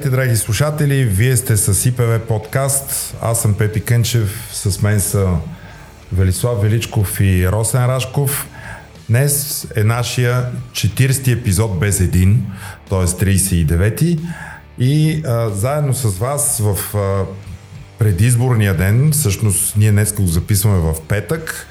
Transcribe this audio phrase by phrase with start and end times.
[0.00, 1.04] Здравейте, драги слушатели!
[1.04, 3.16] Вие сте с ИПВ подкаст.
[3.22, 4.48] Аз съм Пепи Кънчев.
[4.52, 5.28] С мен са
[6.12, 8.46] Велислав Величков и Росен Рашков.
[9.08, 12.46] Днес е нашия 40-ти епизод без един,
[12.90, 12.98] т.е.
[12.98, 14.18] 39-ти.
[14.78, 17.24] И а, заедно с вас в а,
[17.98, 21.66] предизборния ден, всъщност ние днес го записваме в петък,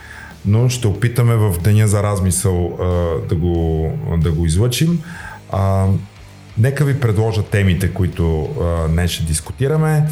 [0.46, 2.86] но ще опитаме в деня за размисъл а,
[3.30, 5.02] да, го, да го излъчим.
[5.52, 5.88] А,
[6.60, 8.50] нека ви предложа темите, които
[8.90, 10.08] днес ще дискутираме.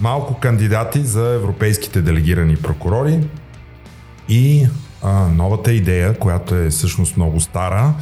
[0.00, 3.20] Малко кандидати за европейските делегирани прокурори
[4.28, 4.66] и
[5.02, 7.94] а, новата идея, която е всъщност много стара.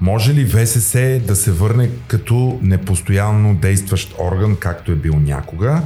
[0.00, 5.82] Може ли ВСС да се върне като непостоянно действащ орган, както е бил някога?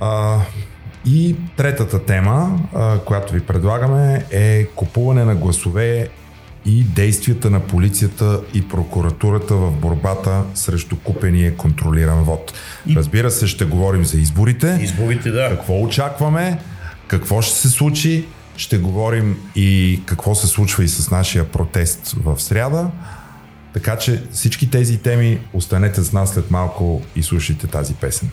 [0.00, 0.38] А,
[1.06, 6.08] и третата тема, а, която ви предлагаме е купуване на гласове
[6.66, 12.52] и действията на полицията и прокуратурата в борбата срещу купения контролиран вод.
[12.96, 14.78] Разбира се, ще говорим за изборите.
[14.82, 15.48] Изборите, да.
[15.48, 16.58] Какво очакваме,
[17.06, 18.24] какво ще се случи,
[18.56, 22.90] ще говорим и какво се случва и с нашия протест в сряда.
[23.72, 28.30] Така че всички тези теми останете с нас след малко и слушайте тази песен.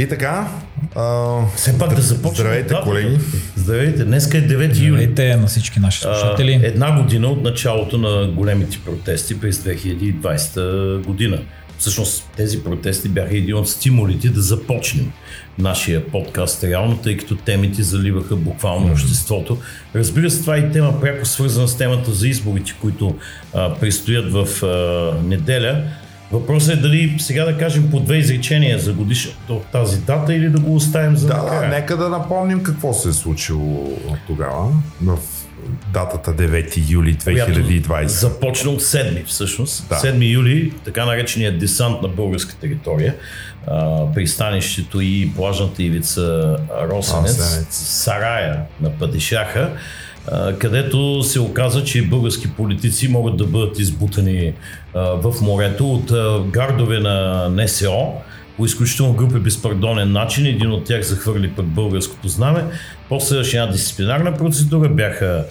[0.00, 0.48] И така.
[0.94, 2.34] А, Все пак да започнем.
[2.34, 3.18] Здравейте, да, колеги.
[3.56, 4.04] Здравейте.
[4.04, 4.72] Днеска е 9 юли.
[4.74, 6.60] Здравейте на всички наши слушатели.
[6.64, 11.38] А, една година от началото на големите протести през 2020 година.
[11.78, 15.12] Всъщност тези протести бяха един от стимулите да започнем
[15.58, 18.92] нашия подкаст реално, тъй като темите заливаха буквално mm-hmm.
[18.92, 19.58] обществото.
[19.94, 23.16] Разбира се, това е и тема пряко свързана с темата за изборите, които
[23.54, 25.84] а, предстоят в а, неделя.
[26.32, 30.48] Въпросът е дали сега да кажем по две изречения за годишната от тази дата или
[30.48, 31.70] да го оставим за Да, накрая.
[31.70, 34.68] нека да напомним какво се е случило тогава,
[35.02, 35.18] в
[35.92, 38.06] датата 9 юли 2020.
[38.06, 39.88] Започна от 7 всъщност.
[39.88, 39.94] Да.
[39.94, 43.14] 7 юли, така наречения десант на българска територия,
[43.66, 47.66] а, пристанището и плажната ивица Росенец, Росенец.
[47.70, 49.70] Сарая на Падишаха,
[50.58, 54.52] където се оказа, че български политици могат да бъдат избутани
[54.94, 56.12] в морето от
[56.50, 58.12] гардове на НСО
[58.56, 60.46] по изключително груп и безпардонен начин.
[60.46, 62.64] Един от тях захвърли пък българското знаме.
[63.08, 65.44] После една дисциплинарна процедура бяха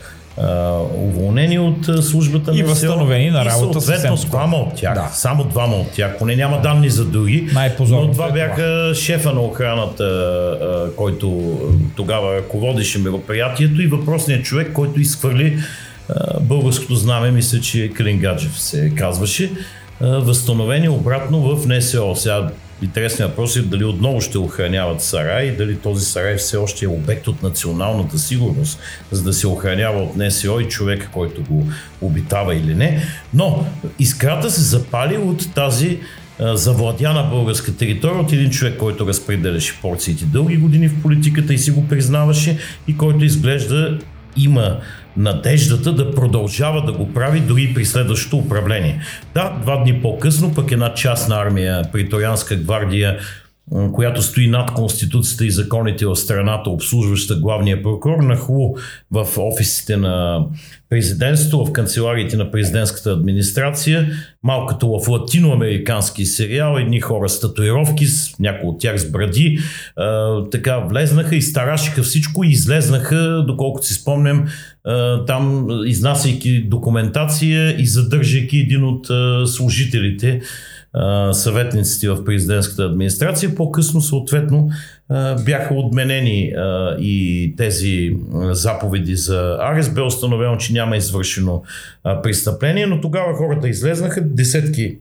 [0.96, 5.10] уволнени от службата и на възстановени на работа и съответно двама от тях, да.
[5.14, 7.50] само двама от тях, поне няма данни за други,
[7.90, 11.58] но това бяха шефа на охраната, който
[11.96, 15.60] тогава ръководеше мероприятието и въпросният човек, който изхвърли
[16.42, 19.52] българското знаме, мисля, че Калингаджев се казваше,
[20.02, 22.16] възстановени обратно в НСО.
[22.16, 22.50] Сега
[22.82, 27.28] Интересният въпрос е дали отново ще охраняват сарай дали този сарай все още е обект
[27.28, 28.80] от националната сигурност,
[29.12, 31.68] за да се охранява от НСО и човека, който го
[32.02, 33.04] обитава или не.
[33.34, 33.66] Но
[34.00, 36.00] искрата се запали от тази
[36.40, 41.72] завладяна българска територия от един човек, който разпределяше порциите дълги години в политиката и си
[41.72, 42.58] го признаваше
[42.88, 44.00] и който изглежда
[44.38, 44.78] има
[45.19, 49.02] надеждата да продължава да го прави дори при следващото управление.
[49.34, 53.19] Да, два дни по-късно пък една частна армия, приторианска гвардия,
[53.94, 58.78] която стои над Конституцията и законите в страната, обслужваща главния прокурор, нахлу
[59.12, 60.46] в офисите на
[60.90, 64.12] президентството, в канцелариите на президентската администрация,
[64.44, 69.59] малко като в латиноамерикански сериал, едни хора с татуировки, с някои от тях с бради,
[69.96, 74.45] а, така влезнаха и старашиха всичко и излезнаха, доколкото си спомням,
[75.28, 80.42] там изнасяйки документация и задържайки един от а, служителите
[81.31, 83.56] съветниците в президентската администрация.
[83.56, 84.70] По-късно, съответно,
[85.46, 86.54] бяха отменени
[87.00, 88.18] и тези
[88.52, 89.94] заповеди за арест.
[89.94, 91.64] Бе установено, че няма извършено
[92.24, 94.98] престъпление, но тогава хората излезнаха, десетки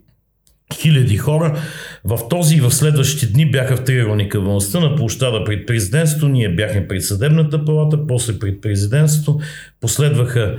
[0.74, 1.58] хиляди хора.
[2.04, 6.28] В този и в следващите дни бяха в триъгълника властта на площада пред президентството.
[6.28, 9.40] Ние бяхме пред съдебната палата, после пред президентството.
[9.80, 10.58] Последваха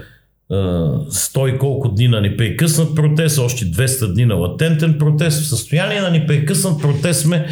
[0.51, 5.41] 100 и колко дни на непрекъснат протест, още 200 дни на латентен протест.
[5.41, 7.47] В състояние на непрекъснат протест сме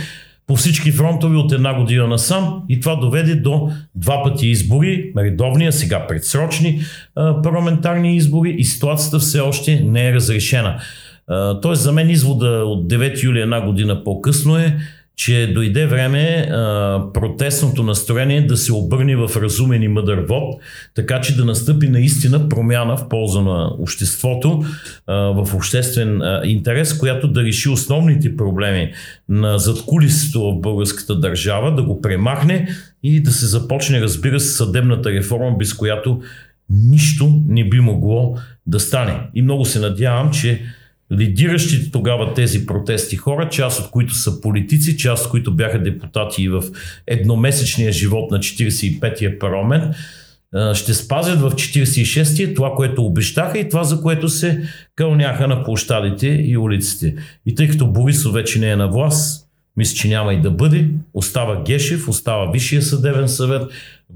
[0.47, 5.73] по всички фронтови от една година насам и това доведе до два пъти избори, редовния,
[5.73, 6.81] сега предсрочни
[7.43, 10.79] парламентарни избори и ситуацията все още не е разрешена.
[11.61, 14.77] Тоест за мен извода от 9 юли една година по-късно е,
[15.17, 20.61] че дойде време а, протестното настроение да се обърне в разумен и мъдър вод,
[20.95, 24.63] така че да настъпи наистина промяна в полза на обществото,
[25.07, 28.91] а, в обществен а, интерес, която да реши основните проблеми
[29.29, 32.67] на задкулисото в българската държава, да го премахне
[33.03, 36.21] и да се започне, разбира се, съдебната реформа, без която
[36.69, 38.35] нищо не би могло
[38.67, 39.19] да стане.
[39.33, 40.61] И много се надявам, че
[41.11, 46.43] лидиращите тогава тези протести хора, част от които са политици, част от които бяха депутати
[46.43, 46.63] и в
[47.07, 49.95] едномесечния живот на 45-я парламент,
[50.73, 54.63] ще спазят в 46-я това, което обещаха и това, за което се
[54.95, 57.15] кълняха на площадите и улиците.
[57.45, 60.89] И тъй като Борисов вече не е на власт, мисля, че няма и да бъде,
[61.13, 63.61] остава Гешев, остава Висшия съдебен съвет,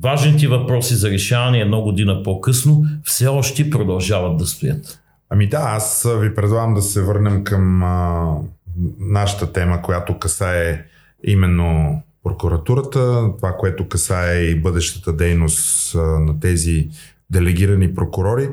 [0.03, 5.00] важните въпроси за решаване едно година по-късно все още продължават да стоят.
[5.33, 8.28] Ами да, аз ви предлагам да се върнем към а,
[9.00, 10.86] нашата тема, която касае
[11.24, 16.89] именно прокуратурата, това, което касае и бъдещата дейност а, на тези
[17.30, 18.50] делегирани прокурори.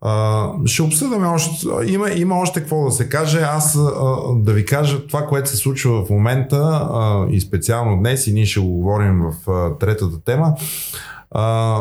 [0.00, 1.66] А, ще обсъдаме още.
[1.86, 3.40] Има, има още какво да се каже.
[3.40, 3.80] Аз а,
[4.34, 8.46] да ви кажа това, което се случва в момента а, и специално днес, и ние
[8.46, 10.54] ще го говорим в а, третата тема.
[11.30, 11.76] А,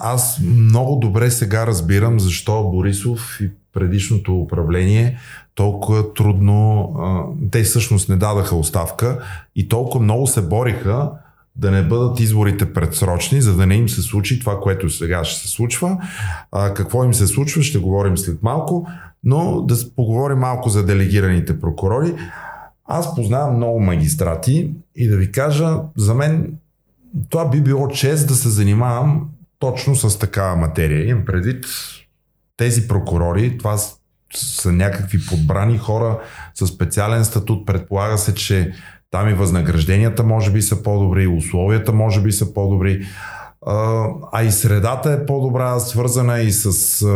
[0.00, 5.18] аз много добре сега разбирам защо Борисов и предишното управление
[5.54, 9.24] толкова трудно, а, те всъщност не дадаха оставка
[9.56, 11.10] и толкова много се бориха
[11.56, 15.40] да не бъдат изборите предсрочни, за да не им се случи това, което сега ще
[15.40, 15.98] се случва.
[16.52, 18.86] А, какво им се случва, ще говорим след малко,
[19.24, 22.14] но да поговорим малко за делегираните прокурори.
[22.84, 26.52] Аз познавам много магистрати и да ви кажа, за мен
[27.28, 29.28] това би било чест да се занимавам
[29.58, 31.08] точно с такава материя.
[31.08, 31.66] Имам предвид
[32.56, 33.76] тези прокурори, това
[34.34, 36.20] са някакви подбрани хора
[36.54, 37.66] с специален статут.
[37.66, 38.72] Предполага се, че
[39.10, 43.06] там и възнагражденията може би са по-добри, и условията може би са по-добри.
[44.32, 47.06] А и средата е по-добра, свързана и с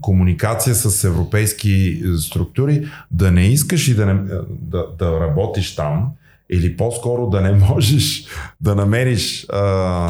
[0.00, 2.86] комуникация с европейски структури.
[3.10, 4.14] Да не искаш и да, не,
[4.48, 6.08] да, да работиш там,
[6.50, 8.24] или по-скоро да не можеш
[8.60, 10.08] да намериш а,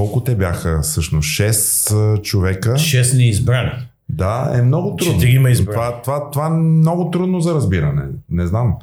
[0.00, 1.28] колко те бяха всъщност?
[1.28, 2.72] 6 човека.
[2.72, 3.70] 6 неизбрани.
[4.08, 5.14] Да, е много трудно.
[5.14, 5.74] Четирима избрани.
[5.74, 8.02] Това, това, това е много трудно за разбиране.
[8.30, 8.74] Не знам.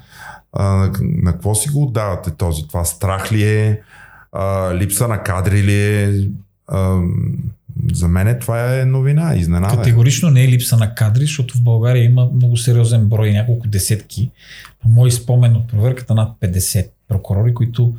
[0.54, 2.68] А, на, на какво си го отдавате този?
[2.68, 3.81] Това страх ли е?
[4.31, 6.28] А, липса на кадри ли е?
[6.68, 7.02] А,
[7.94, 9.75] за мен това е новина, изненада.
[9.75, 14.31] Категорично не е липса на кадри, защото в България има много сериозен брой, няколко десетки.
[14.81, 17.94] По мой спомен от проверката над 50 прокурори, които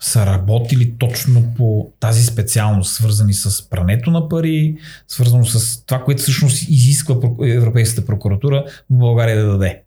[0.00, 4.76] са работили точно по тази специалност, свързани с прането на пари,
[5.08, 9.82] свързано с това, което всъщност изисква Европейската прокуратура в България да даде.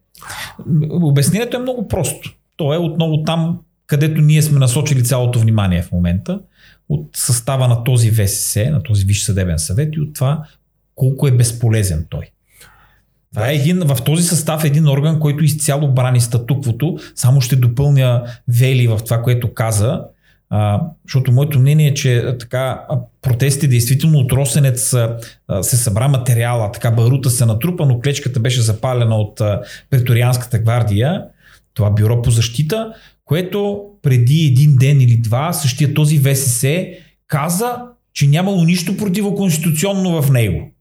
[0.89, 2.35] Обяснението е много просто.
[2.55, 6.39] То е отново там, където ние сме насочили цялото внимание в момента
[6.89, 10.43] от състава на този ВСС, на този Висш съдебен съвет и от това
[10.95, 12.29] колко е безполезен той.
[13.33, 16.97] Това е един, в този състав е един орган, който изцяло брани статуквото.
[17.15, 20.01] Само ще допълня Вели в това, което каза,
[20.49, 22.81] а, защото моето мнение е, че така
[23.21, 25.17] протестите действително от Росенец а,
[25.61, 31.23] се събра материала, така барута се натрупа, но клечката беше запалена от а, преторианската гвардия,
[31.73, 32.93] това бюро по защита,
[33.25, 36.87] което преди един ден или два същия този ВСС
[37.27, 37.75] каза,
[38.13, 40.72] че нямало нищо противоконституционно в него.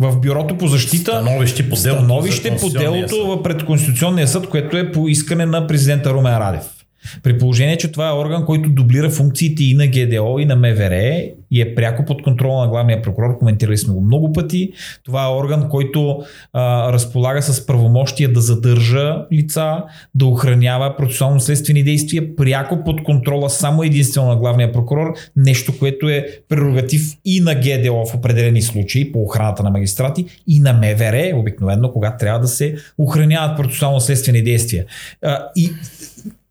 [0.00, 4.92] В бюрото по защита становище по делото, становище по делото пред Конституционния съд, което е
[4.92, 6.77] по искане на президента Румен Радев.
[7.22, 11.28] При положение, че това е орган, който дублира функциите и на ГДО, и на МВР
[11.50, 14.72] и е пряко под контрола на главния прокурор, коментирали сме го много пъти.
[15.04, 16.22] Това е орган, който
[16.52, 19.82] а, разполага с правомощия да задържа лица,
[20.14, 26.26] да охранява процесуално-следствени действия, пряко под контрола само единствено на главния прокурор, нещо, което е
[26.48, 31.92] прерогатив и на ГДО в определени случаи по охраната на магистрати, и на МВР, обикновено,
[31.92, 34.84] когато трябва да се охраняват процесуално-следствени действия.
[35.22, 35.70] А, и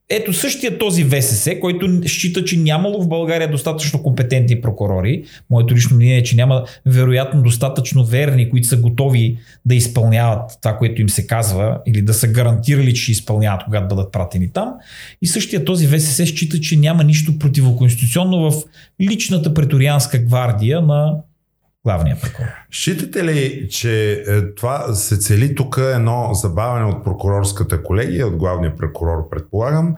[0.09, 5.23] ето същия този ВСС, който счита, че нямало в България достатъчно компетентни прокурори.
[5.49, 10.77] Моето лично мнение е, че няма вероятно достатъчно верни, които са готови да изпълняват това,
[10.77, 14.73] което им се казва или да са гарантирали, че ще изпълняват, когато бъдат пратени там.
[15.21, 18.63] И същия този ВСС счита, че няма нищо противоконституционно в
[19.01, 21.15] личната преторианска гвардия на
[21.88, 22.48] главния прокурор.
[22.72, 28.75] Считате ли, че е, това се цели тук едно забавяне от прокурорската колегия, от главния
[28.75, 29.96] прокурор, предполагам,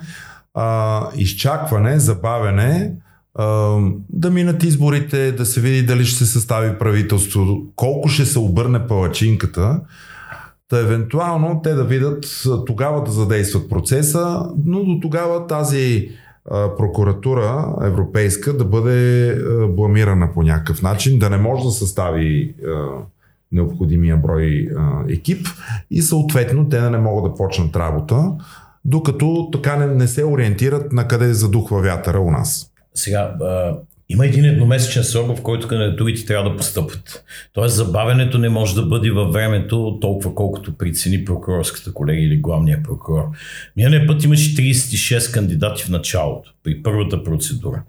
[0.54, 2.92] а, изчакване, забавяне,
[3.36, 3.78] а,
[4.10, 8.88] да минат изборите, да се види дали ще се състави правителство, колко ще се обърне
[8.88, 9.82] палачинката,
[10.70, 12.26] Та евентуално те да видят
[12.66, 16.10] тогава да задействат процеса, но до тогава тази
[16.78, 19.36] прокуратура европейска да бъде
[19.70, 22.56] бламирана по някакъв начин, да не може да състави
[23.52, 24.70] необходимия брой
[25.10, 25.48] екип
[25.92, 28.32] и съответно те да не могат да почнат работа,
[28.86, 32.72] докато така не, не се ориентират на къде задухва вятъра у нас.
[32.94, 33.36] Сега,
[34.10, 37.24] има един едномесечен срок, в който кандидатурите трябва да постъпят.
[37.54, 42.84] Тоест забавянето не може да бъде във времето толкова колкото прицени прокурорската колегия или главния
[42.84, 43.24] прокурор.
[43.76, 47.84] Миналия път имаше 36 кандидати в началото, при първата процедура.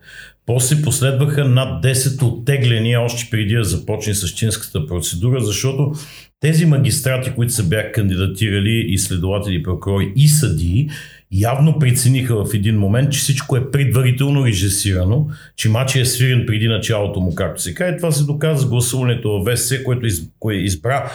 [0.46, 5.92] После последваха над 10 оттегления още преди да започне същинската процедура, защото
[6.40, 10.90] тези магистрати, които са бях кандидатирали, и следователи, прокурори и съдии,
[11.32, 16.68] явно прецениха в един момент, че всичко е предварително режисирано, че матчът е свирен преди
[16.68, 17.96] началото му, както се каже.
[17.96, 21.10] Това се доказва с гласуването в ВСС, което из, кое избра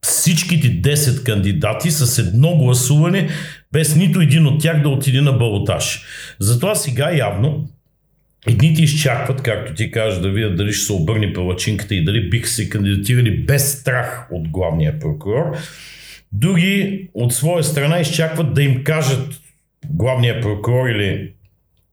[0.00, 3.28] всичките 10 кандидати с едно гласуване,
[3.72, 6.02] без нито един от тях да отиде на балотаж.
[6.38, 7.68] Затова сега явно
[8.46, 12.48] Едните изчакват, както ти кажеш, да видят дали ще се обърне палачинката и дали биха
[12.48, 15.56] се кандидатирали без страх от главния прокурор.
[16.34, 19.40] Други от своя страна изчакват да им кажат
[19.90, 21.30] главния прокурор или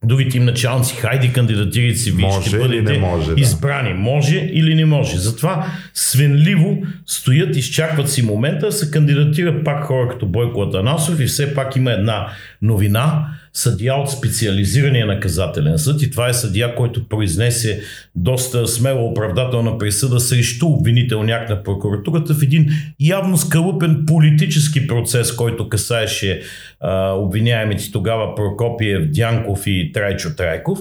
[0.03, 3.41] другите им началници, хайде кандидатирайте си, вие ще бъдете може, да.
[3.41, 3.93] избрани.
[3.93, 5.17] Може или не може.
[5.17, 11.55] Затова свенливо стоят, изчакват си момента, се кандидатират пак хора като Бойко Атанасов и все
[11.55, 12.27] пак има една
[12.61, 17.81] новина, съдия от специализирания наказателен съд и това е съдия, който произнесе
[18.15, 25.69] доста смело оправдателна присъда срещу обвинителняк на прокуратурата в един явно скалупен политически процес, който
[25.69, 26.41] касаеше
[26.79, 30.79] а, обвиняемите тогава Прокопиев, Дянков и Трайчо Трайков.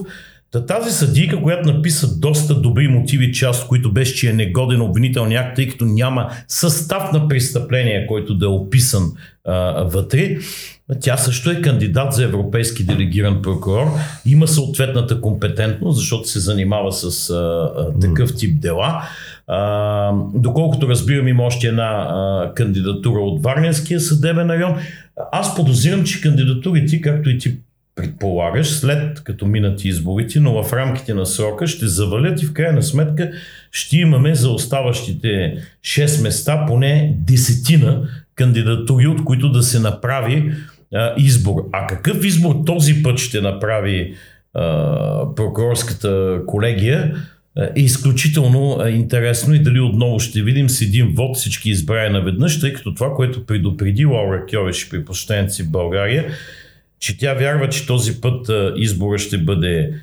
[0.51, 5.35] Та тази съдийка, която написа доста добри мотиви, част които беше, че е негоден обвинителни
[5.35, 9.11] акт, тъй като няма състав на престъпление, който да е описан
[9.45, 10.37] а, вътре,
[10.99, 13.87] тя също е кандидат за европейски делегиран прокурор.
[14.25, 19.03] Има съответната компетентност, защото се занимава с а, а, такъв тип дела.
[19.47, 24.75] А, доколкото разбирам, има още една а, кандидатура от Варненския съдебен район.
[25.31, 27.57] Аз подозирам, че кандидатурите, както и ти
[27.95, 32.83] предполагаш, след като минат изборите, но в рамките на срока ще завалят и в крайна
[32.83, 33.31] сметка
[33.71, 38.01] ще имаме за оставащите 6 места поне десетина
[38.35, 40.51] кандидатури, от които да се направи
[40.93, 41.69] а, избор.
[41.71, 44.13] А какъв избор този път ще направи
[44.53, 47.15] а, прокурорската колегия?
[47.75, 52.73] е изключително интересно и дали отново ще видим с един вод всички избрани наведнъж, тъй
[52.73, 55.05] като това, което предупреди Лаура Кьовеш при
[55.63, 56.25] в България,
[56.99, 59.93] че тя вярва, че този път избора ще бъде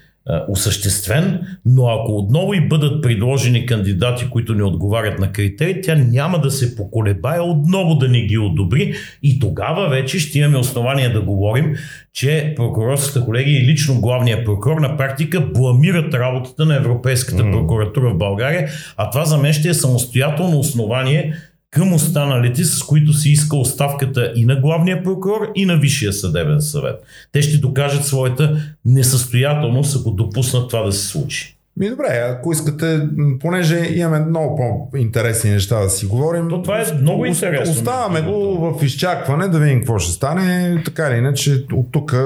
[0.49, 6.41] осъществен, но ако отново и бъдат предложени кандидати, които не отговарят на критерии, тя няма
[6.41, 8.95] да се поколебае отново да не ги одобри.
[9.23, 11.75] И тогава вече ще имаме основания да говорим,
[12.13, 18.19] че прокурорската колегия и лично главния прокурор на практика бламират работата на Европейската прокуратура в
[18.19, 21.35] България, а това за мен ще е самостоятелно основание
[21.71, 26.61] към останалите, с които се иска оставката и на главния прокурор, и на Висшия съдебен
[26.61, 26.97] съвет.
[27.33, 31.55] Те ще докажат своята несъстоятелност, ако допуснат това да се случи.
[31.77, 33.09] Ми добре, ако искате,
[33.41, 36.49] понеже имаме много по-интересни неща да си говорим.
[36.49, 37.73] То това е много интересно.
[37.73, 40.83] Оставаме го в изчакване да видим какво ще стане.
[40.85, 42.17] Така или иначе, от тук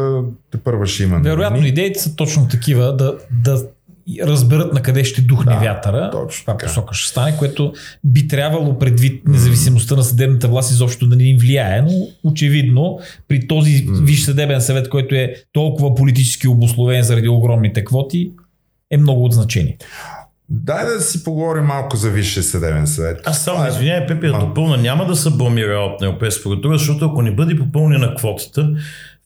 [0.50, 1.20] те първа ще има.
[1.24, 3.62] Вероятно, идеите са точно такива да, да
[4.22, 7.72] разберат на къде ще духне да, вятъра, точно каква посока ще стане, което
[8.04, 13.46] би трябвало предвид независимостта на съдебната власт изобщо да не им влияе, но очевидно при
[13.46, 18.32] този виш съдебен съвет, който е толкова политически обословен заради огромните квоти,
[18.90, 19.76] е много от значение.
[20.54, 23.20] Дай да си поговорим малко за Висше съдебен съвет.
[23.24, 23.68] Аз само, е...
[23.68, 27.56] извинявай, Пепи, да допълна, няма да се бламира от Европейска прокуратура, защото ако не бъде
[27.56, 28.70] попълнена квотата,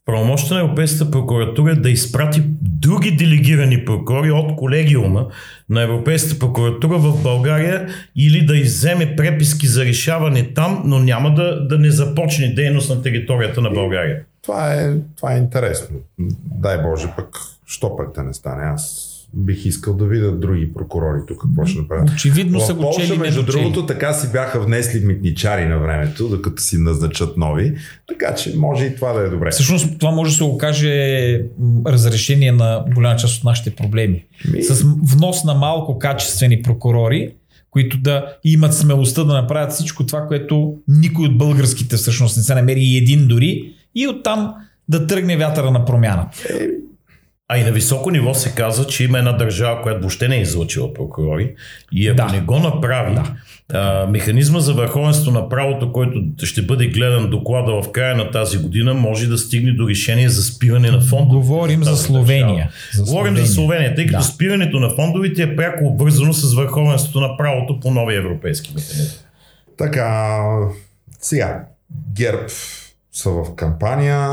[0.07, 5.27] правомощта на Европейската прокуратура да изпрати други делегирани прокурори от колегиума
[5.71, 11.67] на Европейската прокуратура в България или да изземе преписки за решаване там, но няма да,
[11.67, 14.23] да не започне дейност на територията на България.
[14.43, 15.97] Това е, това е интересно.
[16.45, 18.65] Дай Боже пък, що пък да не стане.
[18.65, 22.11] Аз бих искал да видя други прокурори тук какво ще направят.
[22.11, 26.79] Очевидно са го чели между другото, така си бяха внесли митничари на времето, докато си
[26.79, 27.77] назначат нови,
[28.09, 29.51] така че може и това да е добре.
[29.51, 31.41] Всъщност това може да се окаже
[31.87, 34.25] разрешение на голяма част от нашите проблеми.
[34.53, 34.63] Ми...
[34.63, 37.31] С внос на малко качествени прокурори,
[37.71, 42.55] които да имат смелостта да направят всичко това, което никой от българските всъщност не се
[42.55, 44.55] намери и един дори и оттам
[44.89, 46.39] да тръгне вятъра на промяната.
[47.49, 50.41] А и на високо ниво се казва, че има една държава, която въобще не е
[50.41, 51.55] излъчила прокурори
[51.93, 52.27] и ако да.
[52.27, 53.35] не го направи, да.
[53.79, 58.59] а, механизма за върховенство на правото, който ще бъде гледан доклада в края на тази
[58.59, 61.29] година, може да стигне до решение за спиране на фонд.
[61.29, 62.71] Говорим за Словения.
[62.95, 63.47] за Говорим Словения.
[63.47, 64.25] за Словения, тъй като да.
[64.25, 69.19] спирането на фондовите е пряко обвързано с върховенството на правото по нови европейски механизми.
[69.79, 70.43] Така,
[71.21, 71.65] сега,
[72.17, 72.49] ГЕРБ
[73.13, 74.31] са в кампания,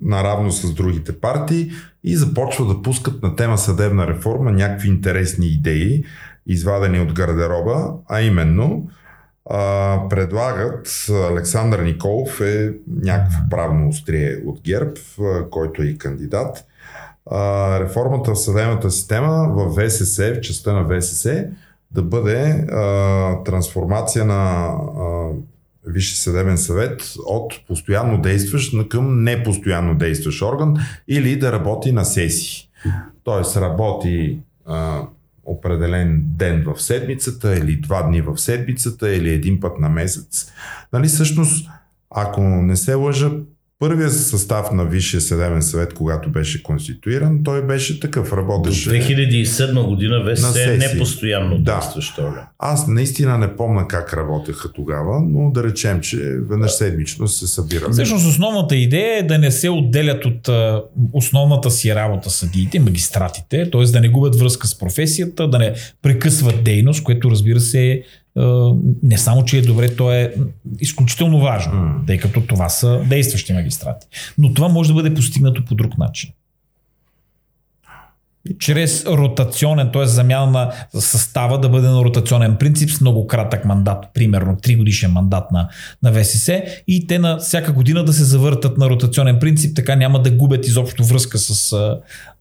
[0.00, 1.70] наравно с другите партии
[2.04, 6.04] и започва да пускат на тема съдебна реформа някакви интересни идеи,
[6.46, 8.88] извадени от гардероба, а именно
[9.50, 10.88] а, предлагат
[11.30, 16.64] Александър Николов е някакво правно острие от ГЕРБ, а, който е и кандидат.
[17.30, 21.46] А, реформата в съдебната система в ВСС, в частта на ВСС,
[21.90, 25.28] да бъде а, трансформация на а,
[25.86, 30.76] Висше съдебен съвет от постоянно действащ към непостоянно действащ орган
[31.08, 32.68] или да работи на сесии.
[33.24, 35.02] Тоест работи а,
[35.44, 40.52] определен ден в седмицата или два дни в седмицата или един път на месец.
[40.92, 41.70] Нали, всъщност,
[42.10, 43.30] ако не се лъжа,
[43.82, 48.88] Първия състав на Висшия съдебен съвет, когато беше конституиран, той беше такъв, работеше...
[48.88, 51.74] До 2007 година ВСС е непостоянно да.
[51.74, 52.22] действащо.
[52.58, 56.16] Аз наистина не помна как работеха тогава, но да речем, че
[56.50, 57.92] веднъж седмично се събираме.
[57.92, 60.48] Всъщност основната идея е да не се отделят от
[61.12, 63.84] основната си работа съдиите, магистратите, т.е.
[63.84, 68.02] да не губят връзка с професията, да не прекъсват дейност, което разбира се е
[69.02, 70.34] не само, че е добре, то е
[70.80, 72.06] изключително важно, mm.
[72.06, 74.06] тъй като това са действащи магистрати.
[74.38, 76.30] Но това може да бъде постигнато по друг начин
[78.58, 80.06] чрез ротационен, т.е.
[80.06, 85.12] замяна на състава да бъде на ротационен принцип с много кратък мандат, примерно 3 годишен
[85.12, 85.68] мандат на,
[86.02, 90.22] на ВСС и те на всяка година да се завъртат на ротационен принцип, така няма
[90.22, 91.76] да губят изобщо връзка с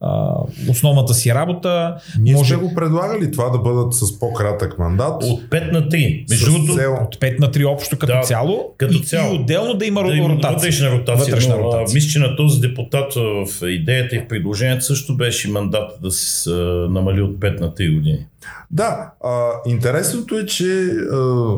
[0.02, 0.36] а,
[0.70, 1.96] основната си работа.
[2.20, 2.54] Ние Може...
[2.54, 5.24] сме го предлагали това да бъдат с по-кратък мандат.
[5.24, 6.30] От 5 на 3.
[6.30, 6.98] Между другото, цел...
[7.02, 8.74] от 5 на 3 общо като да, цяло.
[8.78, 9.34] Като и, цяло.
[9.34, 10.54] И отделно да има да ротация.
[10.54, 11.26] Вътрешна ротация.
[11.26, 11.96] Вътрешна но, ротация.
[11.96, 16.50] мисля, че на този депутат в идеята и в предложението също беше мандат да се
[16.90, 18.26] намали от 5 на 3 години.
[18.72, 21.54] Да, а, интересното е, че а,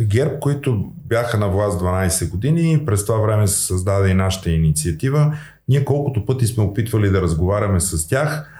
[0.00, 5.34] ГЕРБ, които бяха на власт 12 години, през това време се създаде и нашата инициатива.
[5.70, 8.56] Ние колкото пъти сме опитвали да разговаряме с тях,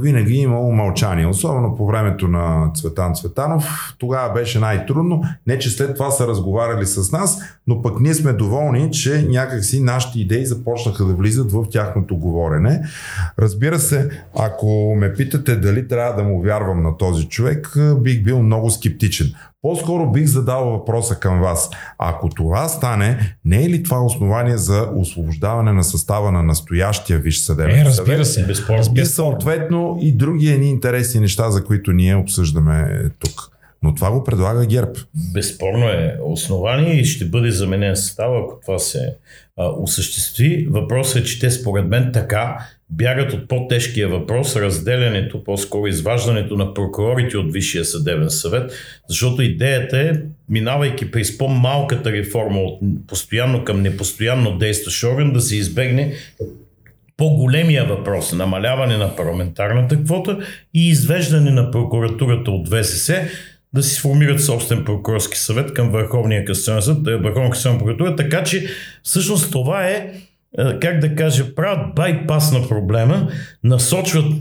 [0.00, 1.26] винаги е имало мълчание.
[1.26, 3.94] Особено по времето на Цветан Цветанов.
[3.98, 5.22] Тогава беше най-трудно.
[5.46, 9.80] Не, че след това са разговаряли с нас, но пък ние сме доволни, че някакси
[9.80, 12.82] нашите идеи започнаха да влизат в тяхното говорене.
[13.38, 18.42] Разбира се, ако ме питате дали трябва да му вярвам на този човек, бих бил
[18.42, 19.26] много скептичен.
[19.62, 21.70] По-скоро бих задал въпроса към вас.
[21.98, 27.38] Ако това стане, не е ли това основание за освобождаване на състава на настоящия Виш
[27.38, 28.84] съдебен е, разбира се, безспорно.
[28.96, 33.51] И съответно и други едни интересни неща, за които ние обсъждаме тук.
[33.82, 34.92] Но това го предлага ГЕРБ.
[35.34, 39.14] Безспорно е основание и ще бъде заменен състава, ако това се
[39.56, 40.66] а, осъществи.
[40.70, 42.58] Въпросът е, че те според мен така
[42.90, 48.72] бягат от по-тежкия въпрос, разделянето, по-скоро изваждането на прокурорите от Висшия съдебен съвет,
[49.08, 50.12] защото идеята е,
[50.48, 56.14] минавайки през по-малката реформа от постоянно към непостоянно действащ орган, да се избегне
[57.16, 60.38] по-големия въпрос намаляване на парламентарната квота
[60.74, 63.28] и извеждане на прокуратурата от ВСС,
[63.74, 68.66] да си сформират собствен прокурорски съвет към Върховния касационен съд, Върховния касационна прокуратура, така че
[69.02, 70.12] всъщност това е
[70.58, 73.28] е, как да кажа, правят байпас на проблема,
[73.64, 74.32] насочват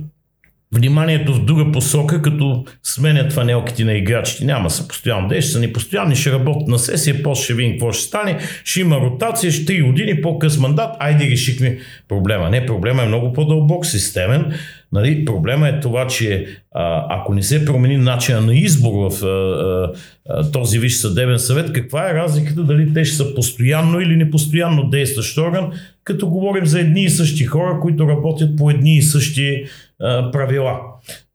[0.76, 4.46] вниманието в друга посока, като сменят фанелките на играчите.
[4.46, 8.04] Няма са постоянно действия, са непостоянни, ще работят на сесия, после ще видим какво ще
[8.04, 12.50] стане, ще има ротация, ще 3 години, по-къс мандат, айде решихме проблема.
[12.50, 14.54] Не, проблема е много по-дълбок, системен.
[14.94, 19.94] Нали, проблема е това, че а, ако не се промени начина на избор в а,
[20.30, 24.90] а, този виш съдебен съвет, каква е разликата дали те ще са постоянно или непостоянно
[24.90, 25.72] действащ орган,
[26.04, 29.66] като говорим за едни и същи хора, които работят по едни и същи
[30.02, 30.80] а, правила.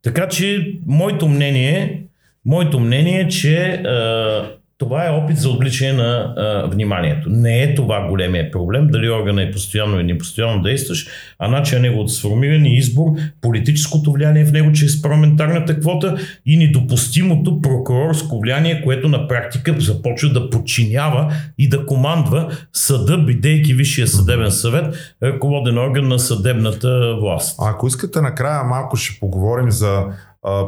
[0.02, 2.02] Така че моето мнение,
[2.44, 7.30] моето мнение е, че а, това е опит за отвличане на а, вниманието.
[7.30, 11.08] Не е това големия проблем, дали органа е постоянно или непостоянно действащ,
[11.38, 13.06] а начин на неговото сформиране избор,
[13.40, 20.32] политическото влияние в него чрез парламентарната квота и недопустимото прокурорско влияние, което на практика започва
[20.32, 27.56] да подчинява и да командва съда, бидейки Висшия съдебен съвет, ръководен орган на съдебната власт.
[27.60, 30.04] А ако искате накрая малко ще поговорим за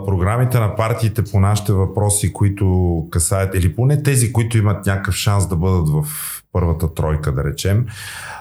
[0.07, 5.49] програмите на партиите по нашите въпроси, които касаят, или поне тези, които имат някакъв шанс
[5.49, 6.05] да бъдат в
[6.53, 7.87] първата тройка, да речем.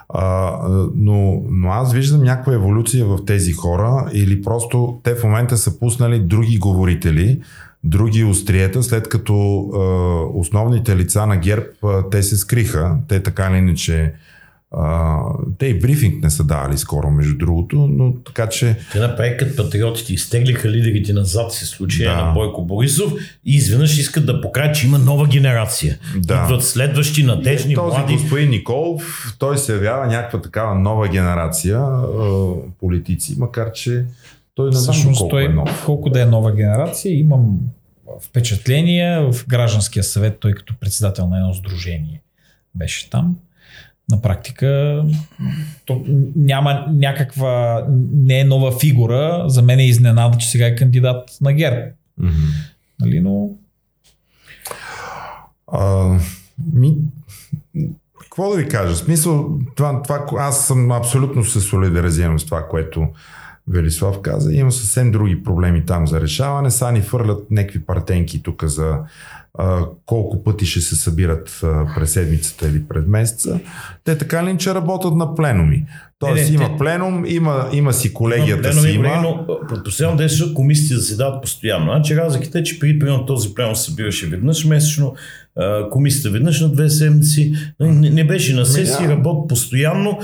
[0.10, 0.58] А,
[0.96, 5.80] но, но аз виждам някаква еволюция в тези хора или просто те в момента са
[5.80, 7.42] пуснали други говорители,
[7.84, 9.80] други остриета, след като а,
[10.40, 12.98] основните лица на ГЕРБ а, те се скриха.
[13.08, 14.14] Те така или иначе
[14.72, 15.20] а,
[15.58, 18.76] те и брифинг не са давали скоро, между другото, но така че...
[18.92, 22.26] Те направиха като патриотите, изтеглиха лидерите назад се случая да.
[22.26, 23.14] на Бойко Борисов
[23.46, 25.98] и изведнъж искат да покажат, че има нова генерация.
[26.18, 26.44] Да.
[26.44, 28.14] Идват следващи надежни, и този млади...
[28.14, 31.82] господин Николов, той се явява някаква такава нова генерация
[32.80, 34.06] политици, макар че
[34.56, 35.84] той не знам колко той, е нов.
[35.86, 37.60] Колко да е нова генерация, имам
[38.22, 42.22] впечатления в гражданския съвет, той като председател на едно сдружение
[42.76, 43.36] беше там
[44.10, 45.04] на практика
[45.86, 46.04] то
[46.36, 49.44] няма някаква, не е нова фигура.
[49.48, 51.82] За мен е изненада, че сега е кандидат на ГЕРБ.
[52.22, 52.74] Mm-hmm.
[53.00, 53.50] Нали, но...
[55.72, 56.14] А,
[56.74, 56.98] ми,
[58.22, 58.96] какво да ви кажа?
[58.96, 63.08] Смисъл, това, това, аз съм абсолютно се солидаризирам с това, което
[63.68, 64.54] Велислав каза.
[64.54, 66.72] Има съвсем други проблеми там за решаване.
[66.72, 68.98] Са ни фърлят някакви партенки тук за
[69.58, 73.60] а, колко пъти ще се събират а, през седмицата или през месеца.
[74.04, 75.86] Те така ли че работят на пленуми?
[76.20, 76.78] Тоест не, не, има те...
[76.78, 79.22] пленум, има, има си колегията има си има.
[79.22, 79.48] Но
[79.84, 81.86] постоянно действащи комисии заседават постоянно.
[81.86, 85.16] Значи разликата е, че при примерно този пленум се събираше веднъж месечно,
[85.92, 87.54] комисията веднъж на две седмици.
[87.80, 90.20] Не, не беше на сесии, ами работят постоянно,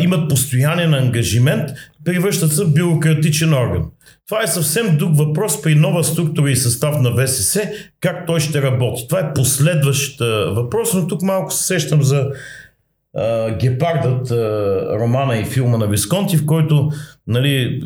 [0.00, 1.70] имат постоянен ангажимент,
[2.08, 3.84] превръщат се в бюрократичен орган.
[4.28, 8.62] Това е съвсем друг въпрос при нова структура и състав на ВСС, как той ще
[8.62, 9.08] работи.
[9.08, 12.30] Това е последващ въпрос, но тук малко се сещам за
[13.18, 16.90] uh, Гепардът, uh, романа и филма на Висконти, в който
[17.26, 17.82] нали,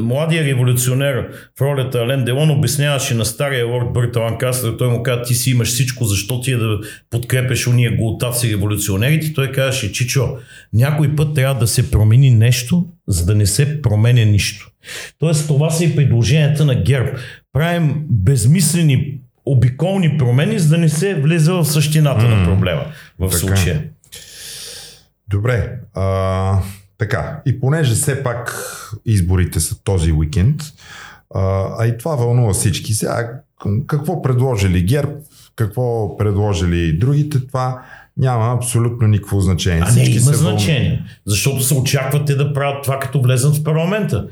[0.00, 1.28] младия революционер
[1.58, 5.50] в ролята Ален Делон обясняваше на стария лорд Бърт Ланкастър, той му каза, ти си
[5.50, 6.78] имаш всичко, защо ти е да
[7.10, 9.32] подкрепеш уния голтаци революционерите.
[9.32, 10.36] Той казваше, Чичо,
[10.72, 14.70] някой път трябва да се промени нещо, за да не се променя нищо.
[15.18, 17.10] Тоест това са и предложенията на ГЕРБ.
[17.52, 22.84] Правим безмислени обиколни промени, за да не се влезе в същината mm, на проблема
[23.18, 23.38] в така.
[23.38, 23.84] случая.
[25.30, 25.72] Добре.
[25.94, 26.62] А,
[26.98, 28.64] така, и понеже все пак
[29.06, 30.62] изборите са този уикенд,
[31.34, 32.94] а, и това вълнува всички.
[32.94, 33.30] Сега,
[33.86, 35.12] какво предложили ГЕРБ,
[35.56, 37.82] какво предложили другите, това
[38.16, 39.82] няма абсолютно никакво значение.
[39.86, 44.28] А не има значение, защото се очаквате да правят това като влезат в парламента.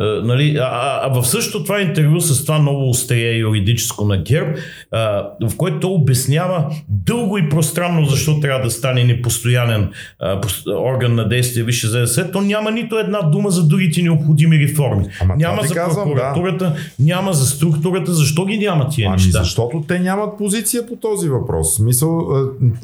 [0.00, 4.50] Uh, нали, а, а в същото това интервю с това ново острие юридическо на ГЕРБ,
[4.90, 11.14] а, в което то обяснява дълго и пространно защо трябва да стане непостоянен а, орган
[11.14, 15.04] на действие Висше ЗС, то няма нито една дума за другите необходими реформи.
[15.20, 17.04] Ама няма за прокуратурата, да.
[17.04, 18.14] няма за структурата.
[18.14, 19.38] Защо ги няма тия ами неща?
[19.38, 21.74] Защото те нямат позиция по този въпрос.
[21.74, 22.28] Смисъл,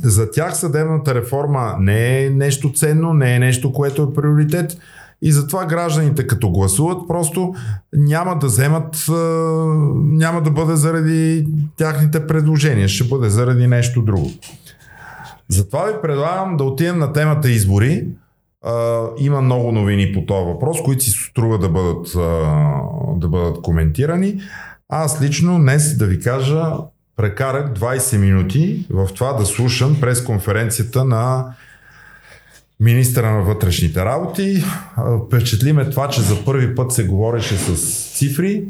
[0.02, 4.78] за тях съдебната реформа не е нещо ценно, не е нещо, което е приоритет
[5.22, 7.54] и затова гражданите като гласуват просто
[7.92, 9.04] няма да вземат,
[9.94, 14.30] няма да бъде заради тяхните предложения, ще бъде заради нещо друго.
[15.48, 18.06] Затова ви предлагам да отидем на темата избори.
[19.18, 22.12] има много новини по този въпрос, които си струва да бъдат,
[23.20, 24.40] да бъдат коментирани.
[24.88, 26.64] Аз лично днес да ви кажа,
[27.16, 31.54] прекарах 20 минути в това да слушам през конференцията на
[32.82, 34.64] министра на вътрешните работи.
[35.26, 37.76] Впечатли ме това, че за първи път се говореше с
[38.18, 38.64] цифри,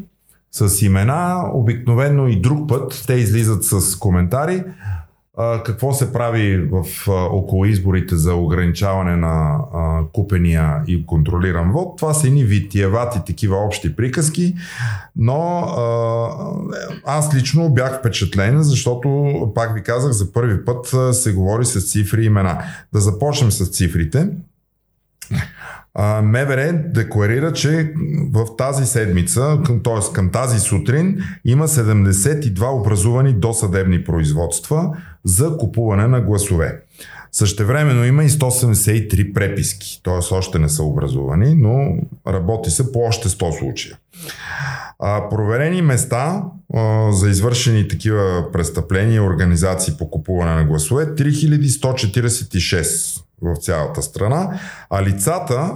[0.51, 1.43] с имена.
[1.53, 4.63] Обикновено и друг път те излизат с коментари
[5.37, 11.97] какво се прави в, а, около изборите за ограничаване на а, купения и контролиран вод.
[11.97, 14.55] Това са едни витиевати такива общи приказки,
[15.15, 16.29] но а,
[17.05, 22.21] аз лично бях впечатлен, защото, пак ви казах, за първи път се говори с цифри
[22.21, 22.63] и имена.
[22.93, 24.27] Да започнем с цифрите.
[26.23, 27.93] МВР декларира, че
[28.31, 30.13] в тази седмица, т.е.
[30.13, 36.81] към тази сутрин, има 72 образувани досъдебни производства за купуване на гласове.
[37.31, 40.33] Същевременно има и 173 преписки, т.е.
[40.33, 43.97] още не са образувани, но работи се по още 100 случая.
[44.99, 53.23] А, проверени места а, за извършени такива престъпления и организации по купуване на гласове 3146
[53.43, 55.71] в цялата страна, а лицата,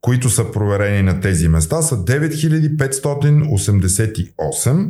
[0.00, 4.88] които са проверени на тези места са 9588,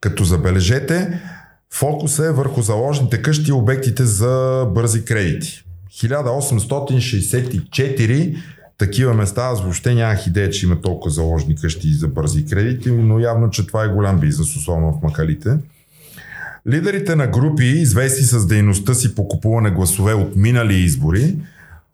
[0.00, 1.20] като забележете,
[1.74, 5.64] фокуса е върху заложните къщи и обектите за бързи кредити.
[5.90, 8.36] 1864
[8.78, 13.18] такива места аз въобще нямах идея, че има толкова заложни къщи за бързи кредити, но
[13.18, 15.58] явно, че това е голям бизнес, особено в Макалите.
[16.68, 21.36] Лидерите на групи, известни с дейността си по купуване гласове от минали избори,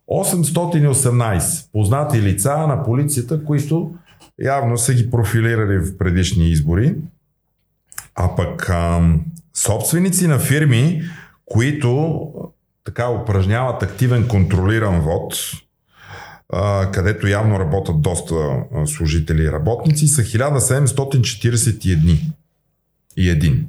[0.09, 3.95] 818 познати лица на полицията, които
[4.41, 6.95] явно са ги профилирали в предишни избори.
[8.15, 11.03] А пък ам, собственици на фирми,
[11.45, 12.21] които
[12.85, 15.35] така упражняват активен контролиран вод,
[16.53, 18.35] а, където явно работят доста
[18.87, 22.19] служители и работници, са 1741
[23.17, 23.69] и един.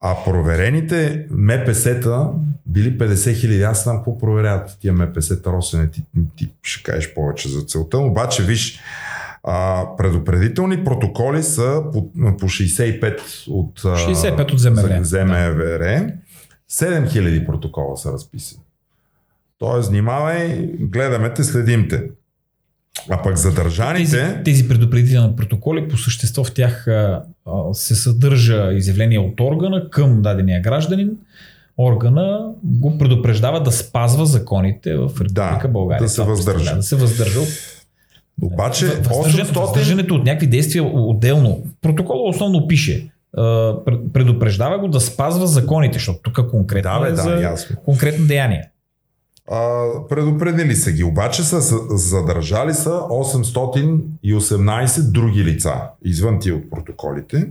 [0.00, 2.30] А проверените МПС-та
[2.66, 3.62] били 50 хиляди.
[3.62, 6.02] Аз знам какво проверяват тия МПС-та, Росене, ти,
[6.36, 7.98] ти ще кажеш повече за целта.
[7.98, 8.80] Обаче, виж,
[9.42, 14.98] а, предупредителни протоколи са по, по 65 от, 65 от ЗМВР.
[15.02, 16.12] ЗМВР.
[16.70, 18.62] 7000 протокола са разписани.
[19.58, 22.10] Тоест, внимавай, гледаме те, следим те.
[23.10, 24.10] А пък задържаните...
[24.10, 29.90] Тези, тези предупредителни протоколи, по същество в тях а, а, се съдържа изявление от органа
[29.90, 31.10] към дадения гражданин.
[31.78, 36.02] Органа го предупреждава да спазва законите в Република да, България.
[36.02, 36.76] Да се въздържа.
[36.76, 37.40] Да се въздържа
[38.42, 39.60] обаче, въздържането, 800...
[39.60, 41.62] въздържането от някакви действия отделно.
[41.82, 43.08] Протокола основно пише
[44.12, 47.76] предупреждава го да спазва законите, защото тук конкретно да, бе, е да, за ясно.
[47.84, 48.70] конкретно деяние.
[49.50, 51.60] А, предупредили са ги, обаче са
[51.96, 57.48] задържали са 818 други лица, извън ти от протоколите,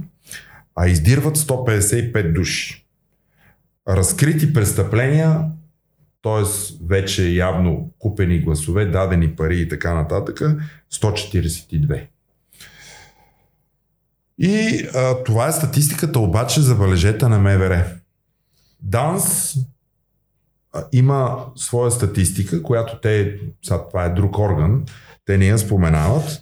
[0.76, 2.86] а издирват 155 души.
[3.88, 5.42] Разкрити престъпления,
[6.24, 6.44] т.е.
[6.88, 10.42] вече явно купени гласове, дадени пари и така нататък,
[10.94, 12.08] 142.
[14.40, 17.86] И а, това е статистиката обаче забележете на МВР.
[18.82, 19.56] ДАНС
[20.92, 24.84] има своя статистика, която те, сега това е друг орган,
[25.26, 26.42] те не я споменават,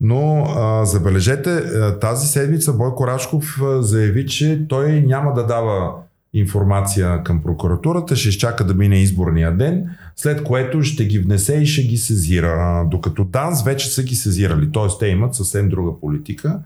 [0.00, 1.62] но а, забележете,
[2.00, 5.92] тази седмица Бойко Рашков заяви, че той няма да дава
[6.34, 11.66] информация към прокуратурата, ще изчака да мине изборния ден, след което ще ги внесе и
[11.66, 12.84] ще ги сезира.
[12.90, 14.98] Докато ДАНС вече са ги сезирали, т.е.
[14.98, 16.58] те имат съвсем друга политика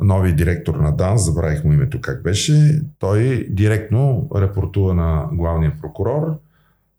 [0.00, 6.40] нови директор на ДАНС, забравих му името как беше, той директно репортува на главния прокурор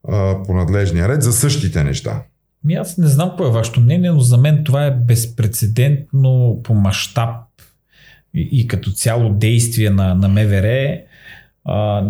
[0.08, 2.24] а, по надлежния ред за същите неща.
[2.64, 6.74] Ми аз не знам кое е вашето мнение, но за мен това е безпредседентно по
[6.74, 7.36] мащаб
[8.34, 11.00] и, и като цяло действие на, на МВР.
[11.66, 12.04] А,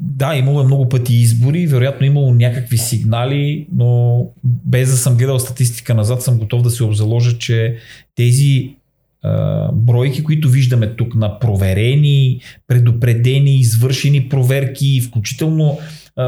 [0.00, 5.38] да, имало е много пъти избори, вероятно имало някакви сигнали, но без да съм гледал
[5.38, 7.76] статистика назад, съм готов да се обзаложа, че
[8.14, 8.76] тези
[9.72, 15.78] бройки, които виждаме тук на проверени, предупредени, извършени проверки, включително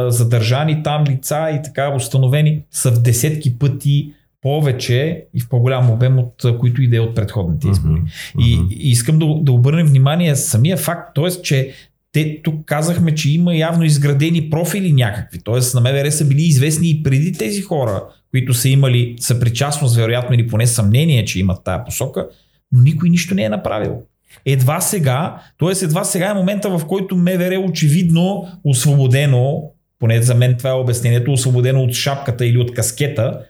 [0.08, 6.18] задържани там лица и така установени, са в десетки пъти повече и в по-голям обем
[6.18, 8.00] от които и да е от предходните избори.
[8.00, 8.70] Uh-huh, uh-huh.
[8.70, 11.42] И, и искам да, да обърнем внимание самия факт, т.е.
[11.42, 11.72] че
[12.12, 15.60] те тук казахме, че има явно изградени профили някакви, т.е.
[15.74, 20.48] на МВР са били известни и преди тези хора, които са имали съпричастност, вероятно или
[20.48, 22.26] поне съмнение, че имат тая посока,
[22.74, 24.02] но никой нищо не е направил.
[24.46, 25.84] Едва сега, т.е.
[25.84, 29.62] едва сега е момента, в който МВР очевидно освободено,
[29.98, 33.40] поне за мен това е обяснението, освободено от шапката или от каскета,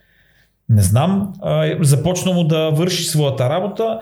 [0.69, 1.33] не знам,
[1.81, 3.99] започна му да върши своята работа,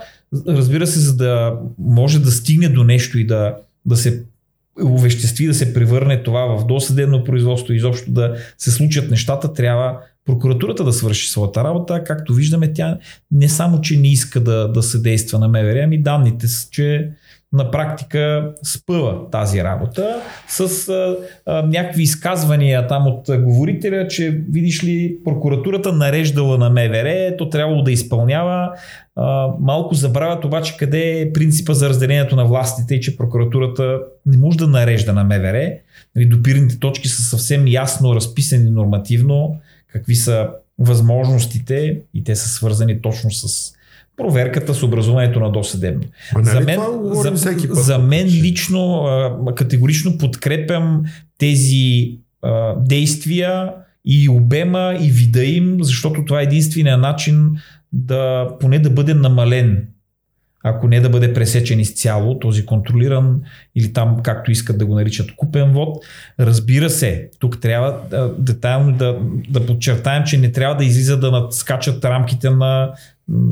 [0.47, 3.55] разбира се, за да може да стигне до нещо и да,
[3.86, 4.23] да се
[4.83, 10.83] увеществи, да се превърне това в досъдебно производство, изобщо да се случат нещата, трябва прокуратурата
[10.83, 12.03] да свърши своята работа.
[12.03, 12.97] Както виждаме, тя
[13.31, 17.12] не само, че не иска да, да се действа на МВР, ами данните са, че
[17.53, 24.83] на практика спъва тази работа с а, а, някакви изказвания там от говорителя, че видиш
[24.83, 28.71] ли прокуратурата нареждала на МВР, то трябвало да изпълнява.
[29.15, 34.38] А, малко забравят обаче къде е принципа за разделението на властите и че прокуратурата не
[34.38, 35.71] може да нарежда на МВР.
[36.15, 39.57] Нали, допирните точки са съвсем ясно разписани нормативно
[39.93, 43.73] какви са възможностите и те са свързани точно с
[44.17, 46.03] проверката с образуването на досъдебно.
[46.36, 49.06] Нали за мен, за, път, за мен лично
[49.56, 51.03] категорично подкрепям
[51.38, 53.73] тези а, действия
[54.06, 57.58] и обема и вида им, защото това е единствения начин
[57.93, 59.88] да поне да бъде намален
[60.63, 63.41] ако не да бъде пресечен изцяло, този контролиран
[63.76, 66.06] или там, както искат да го наричат, купен вод.
[66.39, 67.99] Разбира се, тук трябва
[68.38, 69.17] детайлно да,
[69.49, 72.91] да подчертаем, че не трябва да излиза да надскачат рамките на,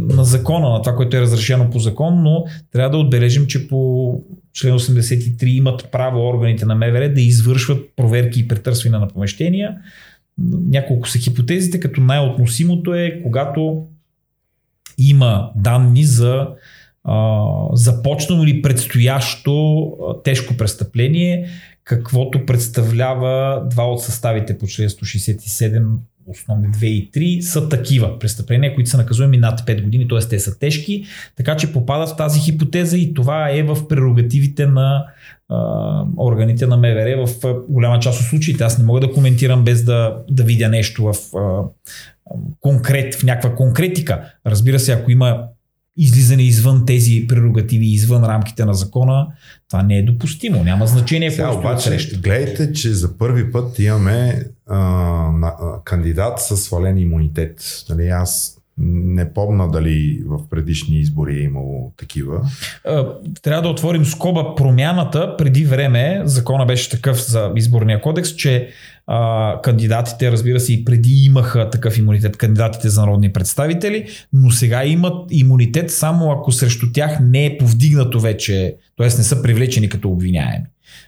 [0.09, 4.13] на закона, на това, което е разрешено по закон, но трябва да отбележим, че по
[4.53, 9.77] член 83 имат право органите на МВР да извършват проверки и претърсване на помещения
[10.67, 13.85] няколко са хипотезите, като най-относимото е когато
[14.97, 16.47] има данни за
[17.73, 19.85] започнало или предстоящо
[20.23, 21.47] тежко престъпление,
[21.83, 25.83] каквото представлява два от съставите по член 167
[26.27, 30.19] основни 2 и 3 са такива престъпления, които са наказуеми над 5 години, т.е.
[30.19, 35.05] те са тежки, така че попадат в тази хипотеза и това е в прерогативите на
[36.17, 38.63] органите на МВР в голяма част от случаите.
[38.63, 41.15] Аз не мога да коментирам без да, да видя нещо в,
[42.59, 44.33] конкрет, в някаква конкретика.
[44.45, 45.43] Разбира се, ако има
[45.97, 49.27] излизане извън тези прерогативи, извън рамките на закона,
[49.69, 50.63] това не е допустимо.
[50.63, 52.17] Няма значение Сега, обаче, среща.
[52.17, 54.77] Гледайте, че за първи път имаме а,
[55.31, 57.85] на, а, кандидат с свален имунитет.
[57.89, 62.41] Нали, аз не помна дали в предишни избори е имало такива.
[63.41, 65.35] Трябва да отворим скоба промяната.
[65.37, 68.69] Преди време закона беше такъв за изборния кодекс, че
[69.07, 74.85] а, кандидатите, разбира се, и преди имаха такъв имунитет, кандидатите за народни представители, но сега
[74.85, 79.05] имат имунитет само ако срещу тях не е повдигнато вече, т.е.
[79.05, 80.65] не са привлечени като обвиняеми.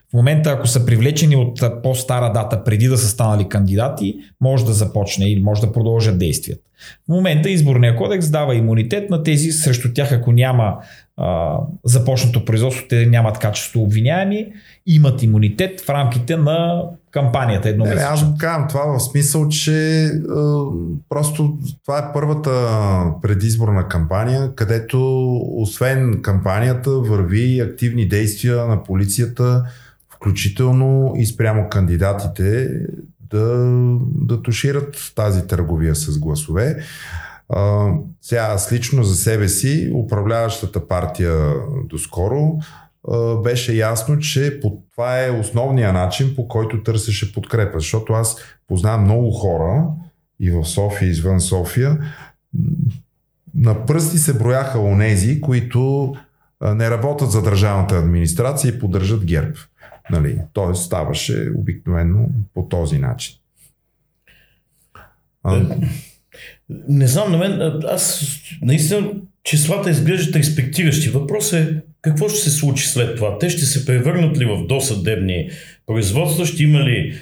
[0.09, 4.73] В момента, ако са привлечени от по-стара дата, преди да са станали кандидати, може да
[4.73, 6.61] започне или може да продължат действията.
[7.05, 10.77] В момента изборния кодекс дава имунитет на тези, срещу тях, ако няма
[11.17, 14.47] а, започнато производство, те нямат качество обвиняеми,
[14.85, 20.05] имат имунитет в рамките на кампанията едно Не, аз го казвам това в смисъл, че
[20.05, 20.09] е,
[21.09, 22.51] просто това е първата
[23.21, 29.63] предизборна кампания, където освен кампанията върви активни действия на полицията,
[30.15, 32.69] включително и спрямо кандидатите
[33.29, 33.67] да,
[34.15, 36.77] да тушират тази търговия с гласове.
[37.49, 37.87] А,
[38.21, 41.53] сега аз лично за себе си, управляващата партия
[41.89, 42.57] доскоро,
[43.43, 44.59] беше ясно, че
[44.91, 47.79] това е основния начин, по който търсеше подкрепа.
[47.79, 48.37] Защото аз
[48.67, 49.85] познавам много хора
[50.39, 52.13] и в София, и извън София.
[53.55, 56.13] На пръсти се брояха онези, които
[56.61, 59.57] не работят за държавната администрация и поддържат герб.
[60.11, 60.39] Нали?
[60.53, 63.35] Тоест ставаше обикновено по този начин.
[65.43, 65.65] А...
[66.69, 68.25] Не знам, на мен, аз
[68.61, 69.11] наистина
[69.43, 71.09] числата изглеждат респектиращи.
[71.09, 73.37] Въпрос е какво ще се случи след това?
[73.37, 75.49] Те ще се превърнат ли в досъдебни
[75.87, 76.45] производства?
[76.45, 77.13] Ще има ли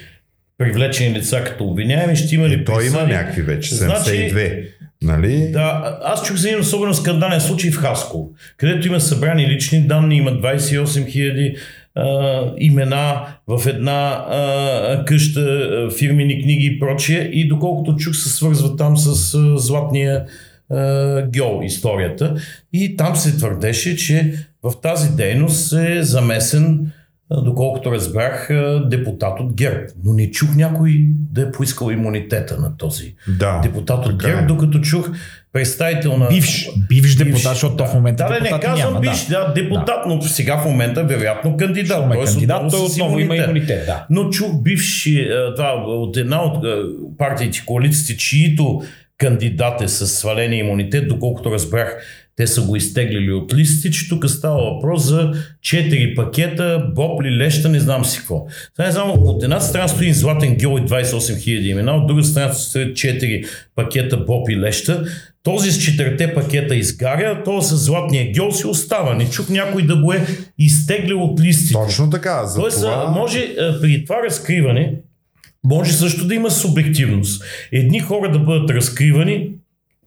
[0.58, 2.16] привлечени лица като обвиняеми?
[2.16, 3.76] Ще има ли е, Той има някакви вече, 72.
[3.76, 4.68] Значи,
[5.02, 5.50] нали?
[5.52, 10.16] Да, аз чух за един особено скандален случай в Хаско, където има събрани лични данни,
[10.16, 11.56] има 28 000
[11.94, 17.30] а, имена в една а, къща, фирмени книги и прочие.
[17.32, 20.24] И доколкото чух се свързва там с а, златния
[20.72, 22.34] а, геол историята.
[22.72, 24.32] И там се твърдеше, че
[24.62, 26.92] в тази дейност е замесен
[27.44, 28.48] доколкото разбрах,
[28.90, 29.86] депутат от ГЕРБ.
[30.04, 34.46] Но не чух някой да е поискал имунитета на този да, депутат от ГЕРБ, е.
[34.46, 35.10] докато чух
[35.52, 36.28] представител на...
[36.28, 39.54] Бивш, бивш депутат, защото да, в момента да, депутат не казвам няма, бивш, да, да
[39.54, 40.04] депутат, да.
[40.06, 42.04] но сега в момента вероятно кандидат.
[42.12, 44.06] Той, е кандидат, той отново има имунитет, да.
[44.10, 46.64] Но чух бивши, това, от една от
[47.18, 48.82] партиите, коалициите, чието
[49.22, 51.96] кандидат е с сваления имунитет, доколкото разбрах,
[52.36, 57.68] те са го изтеглили от листи, че тук става въпрос за 4 пакета, бопли, леща,
[57.68, 58.46] не знам си какво.
[58.76, 62.24] Това не знам, от една страна стои златен гел и 28 000 имена, от друга
[62.24, 65.04] страна стоят 4 пакета боб и леща.
[65.42, 69.14] Този с четирите пакета изгаря, то с златния гел си остава.
[69.14, 70.26] Не чух някой да го е
[70.58, 71.72] изтеглил от листите.
[71.72, 72.44] Точно така.
[72.44, 73.06] За Тоест, това...
[73.06, 74.94] може при това разкриване,
[75.64, 77.44] може също да има субективност.
[77.72, 79.50] Едни хора да бъдат разкривани,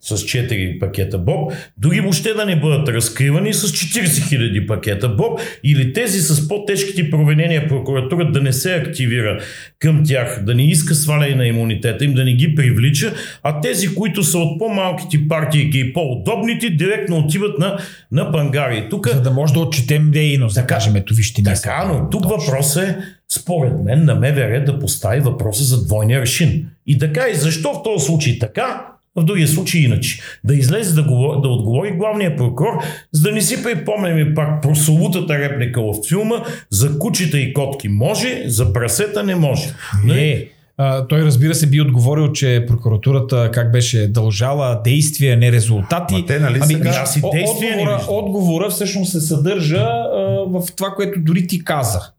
[0.06, 5.39] с 4 пакета Боб, други въобще да не бъдат разкривани с 40 000 пакета Боб
[5.63, 9.39] или тези с по-тежките провинения прокуратура да не се активира
[9.80, 13.13] към тях, да не иска сваляне на имунитета им, да не ги привлича,
[13.44, 17.78] а тези, които са от по-малките партии и по-удобните, директно отиват на,
[18.12, 18.88] на пангари.
[18.89, 19.08] Тук...
[19.08, 21.44] За да може да отчетем дейност, да кажем, ето вижте.
[21.44, 22.98] Така, но тук въпрос е
[23.32, 26.68] според мен на МВР да постави въпроса за двойния решин.
[26.88, 30.19] И така и защо в този случай така, в другия случай иначе.
[30.43, 35.39] Да излезе да, говор, да отговори главния прокурор, за да не си припомняме пак прословутата
[35.39, 36.36] реплика в филма
[36.69, 39.67] за кучета и котки може, за прасета не може.
[40.06, 40.49] Не, нали?
[40.78, 46.15] А, той разбира се би отговорил, че прокуратурата как беше дължала действия, не резултати.
[46.15, 46.90] Ма те, нали ами, сега?
[46.90, 50.17] Аз и действия отговора, отговора всъщност се съдържа а,
[50.48, 52.12] в това, което дори ти каза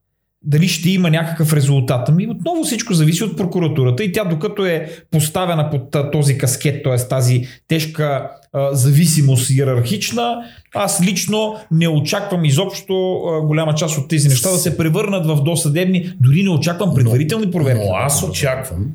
[0.47, 2.09] дали ще има някакъв резултат.
[2.09, 7.09] Ами отново всичко зависи от прокуратурата и тя докато е поставена под този каскет, т.е.
[7.09, 10.37] тази тежка а, зависимост иерархична,
[10.75, 15.43] аз лично не очаквам изобщо а, голяма част от тези неща да се превърнат в
[15.43, 17.85] досъдебни, дори не очаквам предварителни проверки.
[17.85, 18.87] Но, но аз очаквам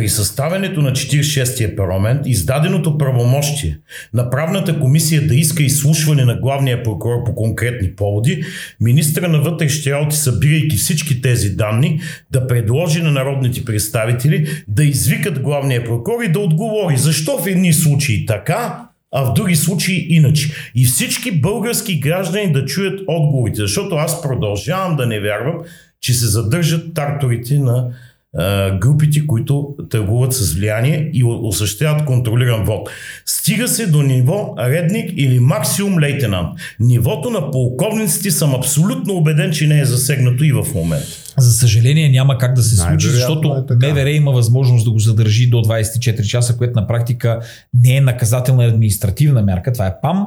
[0.00, 3.78] При съставянето на 46-я парламент, издаденото правомощие
[4.14, 8.44] на правната комисия да иска изслушване на главния прокурор по конкретни поводи,
[8.80, 15.40] министра на вътрешните работи, събирайки всички тези данни, да предложи на народните представители да извикат
[15.40, 20.52] главния прокурор и да отговори защо в едни случаи така, а в други случаи иначе.
[20.74, 25.54] И всички български граждани да чуят отговорите, защото аз продължавам да не вярвам,
[26.00, 27.90] че се задържат тарторите на
[28.80, 32.90] групите, които търгуват с влияние и осъществяват контролиран вод.
[33.26, 36.48] Стига се до ниво редник или максимум лейтенант.
[36.80, 41.06] Нивото на полковниците съм абсолютно убеден, че не е засегнато и в момента.
[41.38, 45.46] За съжаление няма как да се случи, защото е МВР има възможност да го задържи
[45.46, 47.40] до 24 часа, което на практика
[47.74, 50.26] не е наказателна административна мярка, това е ПАМ.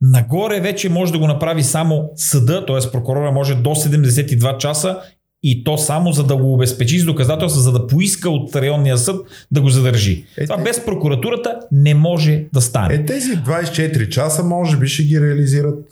[0.00, 2.90] Нагоре вече може да го направи само съда, т.е.
[2.92, 4.98] прокурора може до 72 часа
[5.46, 9.46] и то само за да го обезпечи с доказателства, за да поиска от районния съд
[9.50, 10.24] да го задържи.
[10.36, 12.94] Е, Това без прокуратурата не може да стане.
[12.94, 15.88] Е, тези 24 часа може би ще ги реализират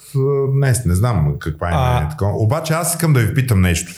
[0.54, 0.84] днес.
[0.84, 2.08] Не знам каква е а...
[2.22, 3.92] Обаче аз искам да ви питам нещо.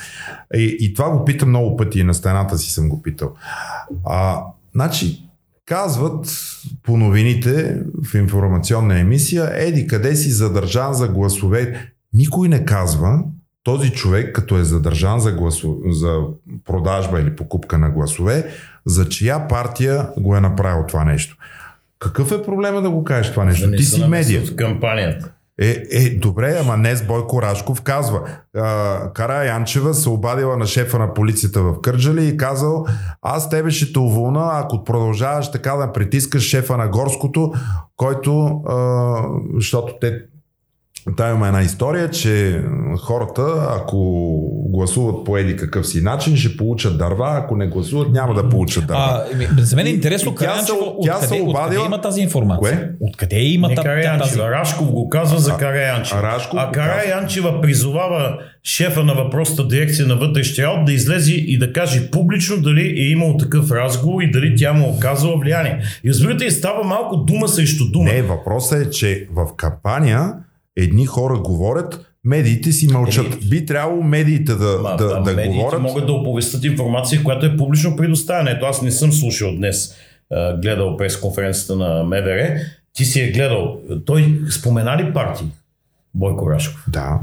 [0.55, 3.33] И, и това го питам много пъти и на стената си съм го питал.
[4.07, 4.41] А,
[4.75, 5.29] значи,
[5.67, 6.27] казват
[6.83, 11.91] по новините в информационна емисия, еди къде си задържан за гласове.
[12.13, 13.19] Никой не казва,
[13.65, 16.19] този човек, като е задържан за, гласо, за
[16.65, 18.47] продажба или покупка на гласове,
[18.87, 21.37] за чия партия го е направил това нещо.
[21.99, 23.71] Какъв е проблема да го кажеш това нещо?
[23.71, 24.43] Да Ти си медия.
[24.43, 25.31] В кампанията.
[25.61, 28.21] Е, е, добре, ама днес Бойко Рашков казва.
[29.15, 32.87] Кара Янчева се обадила на шефа на полицията в Кърджали и казал,
[33.23, 37.53] аз тебе ще те уволна, ако продължаваш така да притискаш шефа на Горското,
[37.97, 39.17] който, а,
[39.55, 40.19] защото те
[41.17, 42.63] Та има една история, че
[42.99, 43.97] хората, ако
[44.69, 48.87] гласуват по еди какъв си начин, ще получат дърва, ако не гласуват, няма да получат
[48.87, 49.25] дърва.
[49.59, 51.65] А, за мен е интересно, тя се, тя откъде, се обадила...
[51.65, 52.77] откъде има тази информация?
[52.77, 52.91] Кое?
[53.01, 54.39] Откъде има не тази...
[54.39, 56.21] Рашков го казва за Караянчева.
[56.21, 61.59] А, Рашков а Караянчева призовава шефа на въпросната дирекция на вътрешния работ да излезе и
[61.59, 65.83] да каже публично дали е имал такъв разговор и дали тя му оказала влияние.
[66.05, 68.13] И разбирате, става малко дума срещу дума.
[68.13, 70.33] Не, въпросът е, че в кампания
[70.77, 73.27] едни хора говорят, медиите си мълчат.
[73.27, 75.83] Еми, Би трябвало медиите да, ма, да, да медиите говорят.
[75.83, 78.51] могат да оповестят информация, която е публично предоставена.
[78.51, 79.95] Ето аз не съм слушал днес,
[80.63, 82.57] гледал през конференцията на МВР.
[82.93, 83.81] Ти си е гледал.
[84.07, 85.47] Той спомена ли партии?
[86.15, 86.85] Бойко Рашков.
[86.89, 87.21] Да.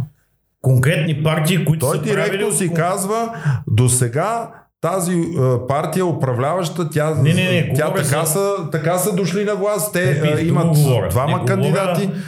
[0.61, 2.57] Конкретни партии, които Той са директно правили...
[2.57, 3.35] си казва,
[3.67, 5.23] до сега тази
[5.67, 8.31] партия управляваща, тя, не, не, не, тя така, за...
[8.31, 9.93] са, така са дошли на власт.
[9.93, 10.73] Те не, имат
[11.09, 12.05] двама не, кандидати.
[12.05, 12.21] Говоря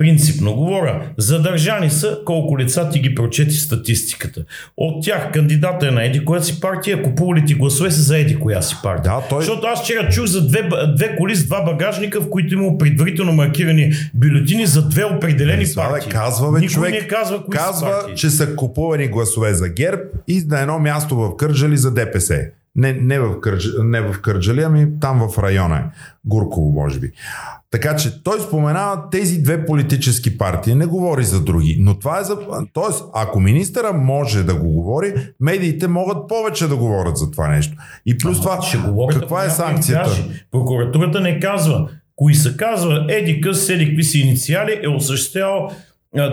[0.00, 1.02] Принципно говоря.
[1.18, 4.44] Задържани са колко лица ти ги прочети статистиката.
[4.76, 8.36] От тях кандидата е на еди коя си партия, купували ти гласове са за еди
[8.36, 9.14] коя си партия.
[9.14, 9.42] Да, той...
[9.42, 13.32] Защото аз вчера чух за две, две коли с два багажника, в които има предварително
[13.32, 16.10] маркирани бюлетини за две определени не, партии.
[16.10, 20.02] Казва, бе, Никой човек, не казва, кои казва са че са купувани гласове за ГЕРБ
[20.28, 22.50] и на едно място в Кържали за ДПС.
[22.74, 25.84] Не, не, в Кърдж, не в Кърджали, ами там в района е.
[26.24, 27.12] Гурково, може би.
[27.70, 31.76] Така че той споменава тези две политически партии, не говори за други.
[31.80, 32.38] Но това е за...
[32.72, 37.76] Тоест, ако министъра може да го говори, медиите могат повече да говорят за това нещо.
[38.06, 40.24] И плюс а, това, ще говорят, каква е санкцията?
[40.50, 41.88] Прокуратурата не казва.
[42.16, 45.70] Кои се казва, еди къс, еди какви си инициали, е осъществявал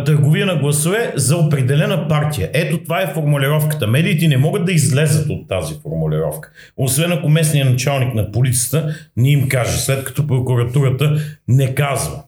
[0.06, 2.50] търговия на гласове за определена партия.
[2.54, 3.88] Ето това е формулировката.
[3.88, 6.52] Медиите не могат да излезат от тази формулировка.
[6.78, 11.18] Освен ако местният началник на полицията ни им каже, след като прокуратурата
[11.48, 12.24] не казва.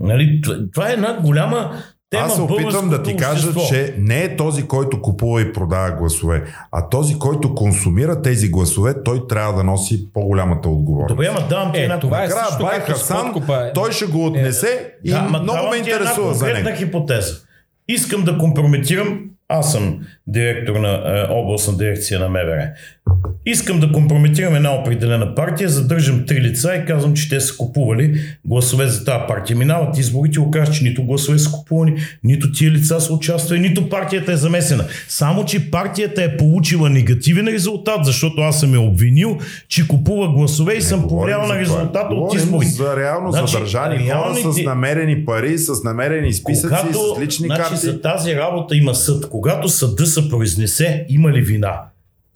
[0.00, 0.40] Нали?
[0.72, 1.72] Това е една голяма
[2.10, 3.74] Тема Аз се опитвам да ти кажа, общество.
[3.74, 9.02] че не е този, който купува и продава гласове, а този, който консумира тези гласове,
[9.04, 11.08] той трябва да носи по-голямата отговорност.
[11.08, 13.72] Добре, ама давам ти е, една това е също, Бай Хасан, е.
[13.74, 16.68] той ще го отнесе е, и да, много ме интересува за него.
[16.76, 17.34] хипотеза.
[17.88, 22.70] Искам да компрометирам аз съм директор на е, областна дирекция на МВР.
[23.46, 28.20] Искам да компрометирам една определена партия, задържам три лица и казвам, че те са купували
[28.44, 29.56] гласове за тази партия.
[29.56, 33.88] Минават изборите и окажат, че нито гласове са купувани, нито тия лица са участвали, нито
[33.88, 34.84] партията е замесена.
[35.08, 40.74] Само, че партията е получила негативен резултат, защото аз съм я обвинил, че купува гласове
[40.74, 42.72] и съм повлиял на резултата от изборите.
[42.72, 44.42] за реално значи, задържани реалните...
[44.42, 47.76] хора с намерени пари, с намерени списъци, Когато, с лични значи, карти.
[47.76, 49.28] За тази работа има съд.
[49.30, 51.80] Когато съда се произнесе, има ли вина?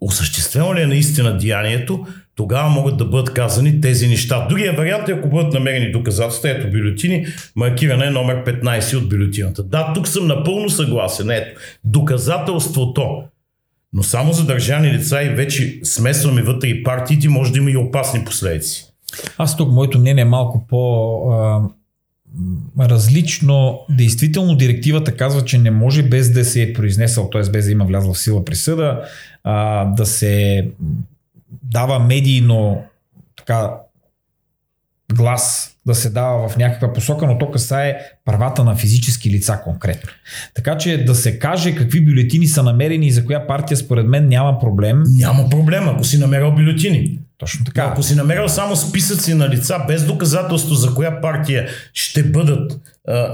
[0.01, 2.07] осъществено ли е наистина деянието,
[2.37, 4.47] тогава могат да бъдат казани тези неща.
[4.49, 7.27] Другия вариант е, ако бъдат намерени доказателства, ето бюлетини,
[7.57, 9.63] маркиране номер 15 от бюлетината.
[9.63, 11.31] Да, тук съм напълно съгласен.
[11.31, 13.23] Ето, доказателството.
[13.93, 18.25] Но само задържани лица и вече смесваме вътре и партиите, може да има и опасни
[18.25, 18.85] последици.
[19.39, 21.19] Аз тук моето мнение е малко по
[22.81, 23.81] различно.
[23.89, 27.51] Действително директивата казва, че не може без да се е произнесъл, т.е.
[27.51, 29.03] без да има влязла в сила присъда,
[29.45, 30.67] а, да се
[31.63, 32.85] дава медийно
[33.37, 33.71] така
[35.15, 40.11] глас да се дава в някаква посока, но то касае правата на физически лица конкретно.
[40.55, 44.29] Така че да се каже какви бюлетини са намерени и за коя партия според мен
[44.29, 45.03] няма проблем.
[45.07, 47.20] Няма проблем, ако си намерил бюлетини.
[47.41, 47.83] Точно така.
[47.83, 52.73] Ако си намерил само списъци на лица без доказателство за коя партия ще бъдат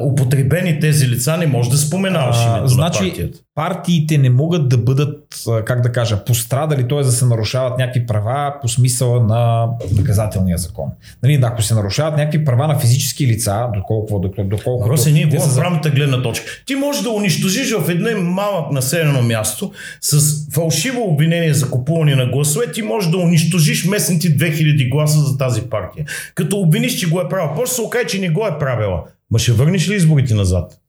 [0.02, 3.38] употребени тези лица, не може да споменаваш името значи, на партията.
[3.54, 5.22] партиите не могат да бъдат,
[5.64, 6.98] как да кажа, пострадали, т.е.
[6.98, 10.84] да се нарушават някакви права по смисъла на наказателния закон.
[11.22, 15.50] Нали, ако се нарушават някакви права на физически лица, доколко, доколко, доколко Въпросът ние говорим
[15.50, 16.46] за правната гледна точка.
[16.66, 20.20] Ти можеш да унищожиш в едно малък населено място с
[20.52, 25.62] фалшиво обвинение за купуване на гласове, ти можеш да унищожиш местните 2000 гласа за тази
[25.62, 26.04] партия.
[26.34, 27.50] Като обвиниш, че го е правил.
[27.56, 29.04] После се окаже, че не го е правила.
[29.30, 30.80] Ма ще върнеш ли изборите назад?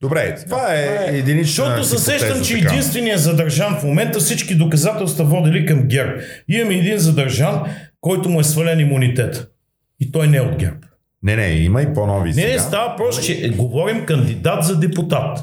[0.00, 5.66] Добре, това е, единична Защото се сещам, че единственият задържан в момента всички доказателства водили
[5.66, 6.12] към ГЕРБ.
[6.48, 7.62] Имаме един задържан,
[8.00, 9.50] който му е свален имунитет.
[10.00, 10.76] И той не е от ГЕРБ.
[11.22, 15.38] Не, не, има и по-нови Не, не, става просто, че говорим кандидат за депутат.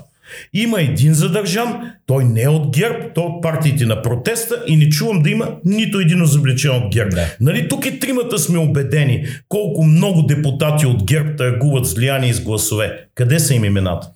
[0.53, 4.75] Има един задържан, той не е от ГЕРБ, той е от партиите на протеста и
[4.75, 7.15] не чувам да има нито един изобличен от ГЕРБ.
[7.15, 7.25] Да.
[7.41, 12.41] Нали, тук и тримата сме убедени колко много депутати от ГЕРБ търгуват с влияние с
[12.41, 13.05] гласове.
[13.15, 14.07] Къде са им имената?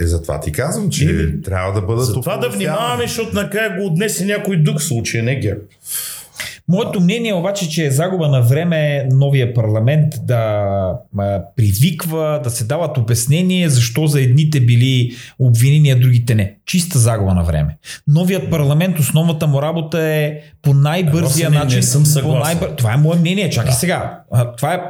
[0.00, 2.04] Е, затова ти казвам, че и, трябва да бъдат.
[2.06, 5.60] Затова да внимаваме, защото накрая го отнесе някой друг случай, не ГЕРБ.
[6.70, 10.94] Моето мнение е обаче, че е загуба на време новия парламент да
[11.56, 16.56] привиква, да се дават обяснение защо за едните били обвинени, а другите не.
[16.70, 17.76] Чиста загуба на време.
[18.06, 21.76] Новият парламент, основната му работа е по най-бързия не, начин.
[21.76, 22.58] Не съм съгласен.
[22.58, 23.50] По най Това е мое мнение.
[23.50, 23.76] Чакай да.
[23.76, 24.20] сега.
[24.56, 24.80] Това е,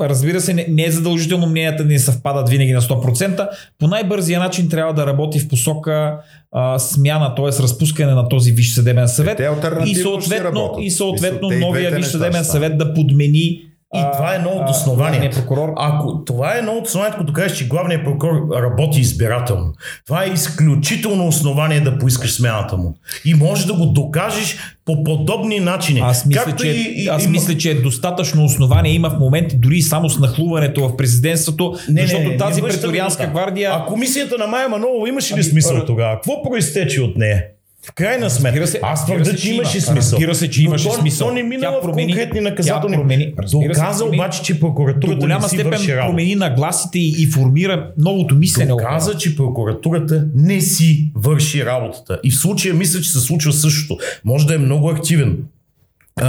[0.00, 3.48] разбира се, не, не е задължително мненията да не съвпадат винаги на 100%.
[3.78, 6.18] По най-бързия начин трябва да работи в посока
[6.52, 7.62] а, смяна, т.е.
[7.62, 9.48] разпускане на този Висш съдебен съвет е,
[9.86, 13.62] и съответно, и съответно новия Висш съдебен съвет да подмени
[13.96, 15.30] и а, това е едно от основания.
[15.30, 15.72] Прокурор.
[15.76, 19.72] Ако това е едно от основания, като кажеш, че главният прокурор работи избирателно.
[20.06, 22.94] Това е изключително основание да поискаш смяната му.
[23.24, 26.00] И можеш да го докажеш по подобни начини.
[26.04, 29.56] Аз мисля, Както че, и, аз и, мисля, че е достатъчно основание има в момента
[29.58, 33.70] дори само с нахлуването в президентството, не, защото не, не, тази преторианска гвардия...
[33.74, 36.14] А комисията на Майя Манова имаше ли ами, смисъл тогава?
[36.14, 37.44] Какво проистече от нея?
[37.86, 40.16] В крайна сметка, се, аз твърда, че имаше смисъл.
[40.16, 41.28] Разбира се, че имаше то, смисъл.
[41.28, 42.96] То не мина в конкретни наказателни.
[42.96, 48.34] Промени, Доказа се, обаче, че прокуратурата до голяма степен промени нагласите и, и формира новото
[48.34, 48.70] мислене.
[48.70, 52.20] Доказа, че прокуратурата не си върши работата.
[52.24, 53.98] И в случая мисля, че се случва същото.
[54.24, 55.38] Може да е много активен,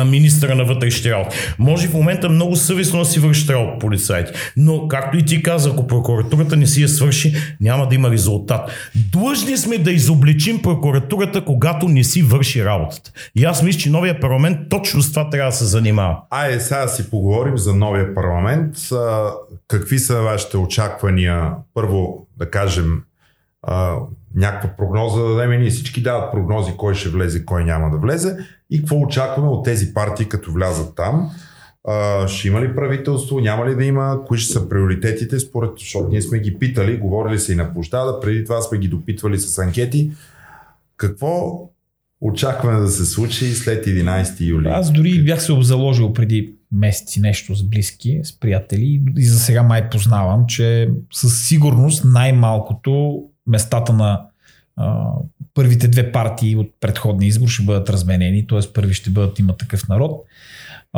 [0.06, 1.38] министра на вътрешните работи.
[1.60, 4.32] Може в момента много съвестно да си върши работа полицайите.
[4.58, 8.72] Но, както и ти каза, ако прокуратурата не си я свърши, няма да има резултат.
[9.12, 13.12] Длъжни сме да изобличим прокуратурата, когато не си върши работата.
[13.36, 16.18] И аз мисля, че новия парламент точно с това трябва да се занимава.
[16.30, 18.76] Айде сега си поговорим за новия парламент.
[19.68, 21.52] Какви са вашите очаквания?
[21.74, 23.02] Първо, да кажем,
[24.36, 25.60] някаква прогноза да дадем.
[25.60, 28.38] Ние всички дават прогнози кой ще влезе, кой няма да влезе
[28.70, 31.30] и какво очакваме от тези партии, като влязат там.
[31.88, 36.10] А, ще има ли правителство, няма ли да има, кои ще са приоритетите, според, защото
[36.10, 39.60] ние сме ги питали, говорили се и на площада, преди това сме ги допитвали с
[39.60, 40.12] анкети.
[40.98, 41.62] Какво
[42.22, 44.68] очакваме да се случи след 11 юли?
[44.68, 49.64] Аз дори бях се обзаложил преди месеци нещо с близки, с приятели и за сега
[49.64, 54.22] май познавам, че със сигурност най-малкото местата на
[55.54, 58.74] първите две партии от предходния избор ще бъдат разменени, т.е.
[58.74, 60.26] първи ще бъдат има такъв народ.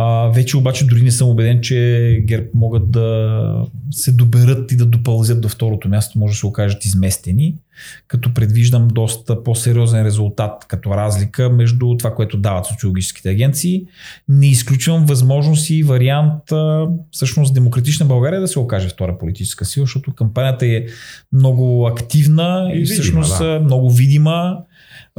[0.02, 4.86] А, вече обаче дори не съм убеден, че ГЕРБ могат да се доберат и да
[4.86, 7.56] допълзят до второто място, може да се окажат изместени,
[8.08, 13.86] като предвиждам доста по-сериозен резултат като разлика между това, което дават социологическите агенции.
[14.30, 16.44] Не изключвам възможност и вариант
[17.12, 20.86] всъщност Демократична България да се окаже втора политическа сила, защото кампанията е
[21.34, 23.60] много активна и, и всъщност видима, да.
[23.60, 24.58] много видима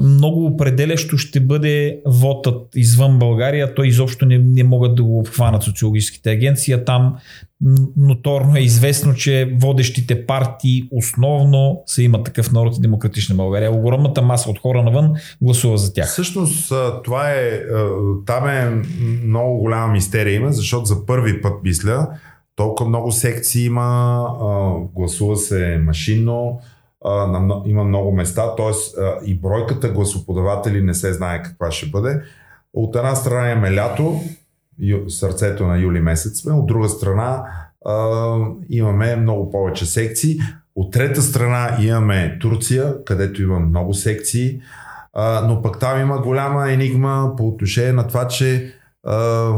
[0.03, 3.75] много определящо ще бъде вотът извън България.
[3.75, 7.17] Той изобщо не, не могат да го обхванат социологическите агенции, а там
[7.97, 13.73] ноторно е известно, че водещите партии основно са има такъв народ и демократична България.
[13.73, 16.09] Огромната маса от хора навън гласува за тях.
[16.09, 16.73] Всъщност
[17.05, 17.61] това е,
[18.27, 18.83] там е
[19.25, 22.09] много голяма мистерия има, защото за първи път мисля,
[22.57, 24.25] толкова много секции има,
[24.95, 26.61] гласува се машинно,
[27.05, 28.73] а, има много места, т.е.
[29.25, 32.23] и бройката гласоподаватели не се знае каква ще бъде.
[32.75, 34.21] От една страна имаме лято,
[35.09, 37.45] сърцето на юли месец сме, от друга страна
[37.87, 38.37] а,
[38.71, 40.39] имаме много повече секции.
[40.77, 44.61] От трета страна имаме Турция, където има много секции,
[45.13, 48.75] а, но пък там има голяма енигма по отношение на това, че
[49.05, 49.53] а,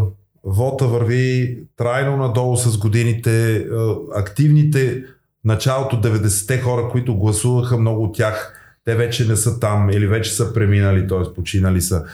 [0.44, 3.66] вота върви трайно надолу с годините.
[4.14, 5.04] Активните
[5.44, 10.30] началото 90-те хора, които гласуваха, много от тях, те вече не са там или вече
[10.30, 11.34] са преминали, т.е.
[11.34, 12.04] починали са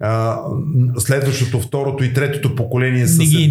[0.00, 0.38] а,
[0.98, 3.48] следващото, второто и третото поколение са се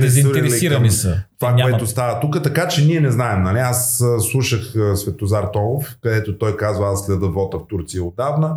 [0.00, 1.22] дезинтересирани са.
[1.42, 1.70] Това, Няма...
[1.70, 3.42] което става тук, така че ние не знаем.
[3.42, 3.58] Нали?
[3.58, 8.54] Аз слушах Светозар Томов, където той казва, аз следа вота в Турция отдавна.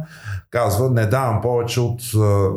[0.49, 2.01] Казва, не давам повече от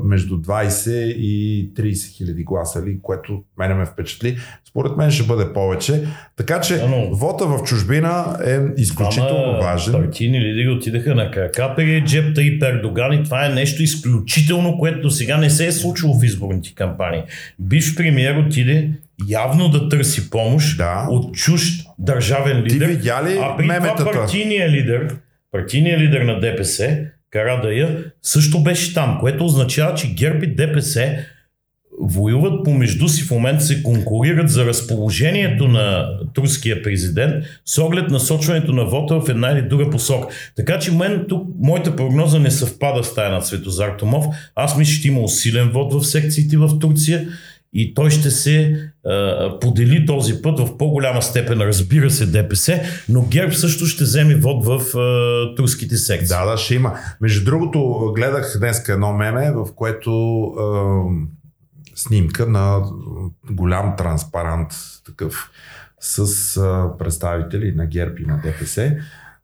[0.05, 4.39] между 20 и 30 хиляди гласа, ли, което мене ме впечатли.
[4.69, 6.05] Според мен ще бъде повече.
[6.37, 9.93] Така че Но, вота в чужбина е изключително Ама, важен.
[9.93, 15.11] Партийни лидери отидаха на Каркапери, Джепта и Пердоган и това е нещо изключително, което до
[15.11, 17.23] сега не се е случило в изборните кампании.
[17.59, 18.91] Бивш премиер отиде
[19.27, 21.07] явно да търси помощ да.
[21.11, 22.87] от чужд държавен лидер.
[22.87, 23.97] Ти видя ли а при меметата?
[23.97, 25.17] това партийният лидер,
[25.53, 26.99] партийният лидер на ДПС,
[27.31, 31.19] Карадая, също беше там, което означава, че ГЕРБ и ДПС
[32.01, 38.73] воюват помежду си в момента се конкурират за разположението на турския президент с оглед насочването
[38.73, 40.35] на вота в една или друга посока.
[40.57, 44.27] Така че мен тук моята прогноза не съвпада с тая на Светозар Томов.
[44.55, 47.29] Аз мисля, че има усилен вод в секциите в Турция
[47.73, 53.23] и той ще се а, подели този път в по-голяма степен, разбира се, ДПС, но
[53.23, 56.29] ГЕРБ също ще вземе вод в а, турските секции.
[56.29, 56.99] Да, да, ще има.
[57.21, 61.03] Между другото, гледах днес едно меме, в което а,
[61.95, 62.83] снимка на
[63.51, 64.69] голям транспарант
[65.07, 65.51] такъв
[66.01, 68.97] с а, представители на ГЕРБ и на ДПС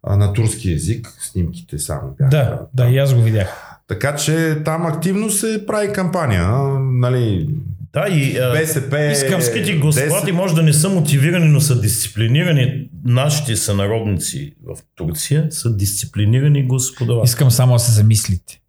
[0.03, 1.13] а, на турски язик.
[1.21, 2.31] Снимките само бяха.
[2.31, 3.79] Да, да, и аз го видях.
[3.87, 6.49] Така че там активно се прави кампания.
[6.79, 7.49] Нали,
[7.95, 12.89] да, и БСП, искамските господи може да не са мотивирани, но са дисциплинирани.
[13.05, 17.21] Нашите сънародници в Турция са дисциплинирани господа.
[17.25, 18.61] Искам само да се замислите.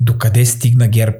[0.00, 1.16] Докъде стигна ГЕРБ?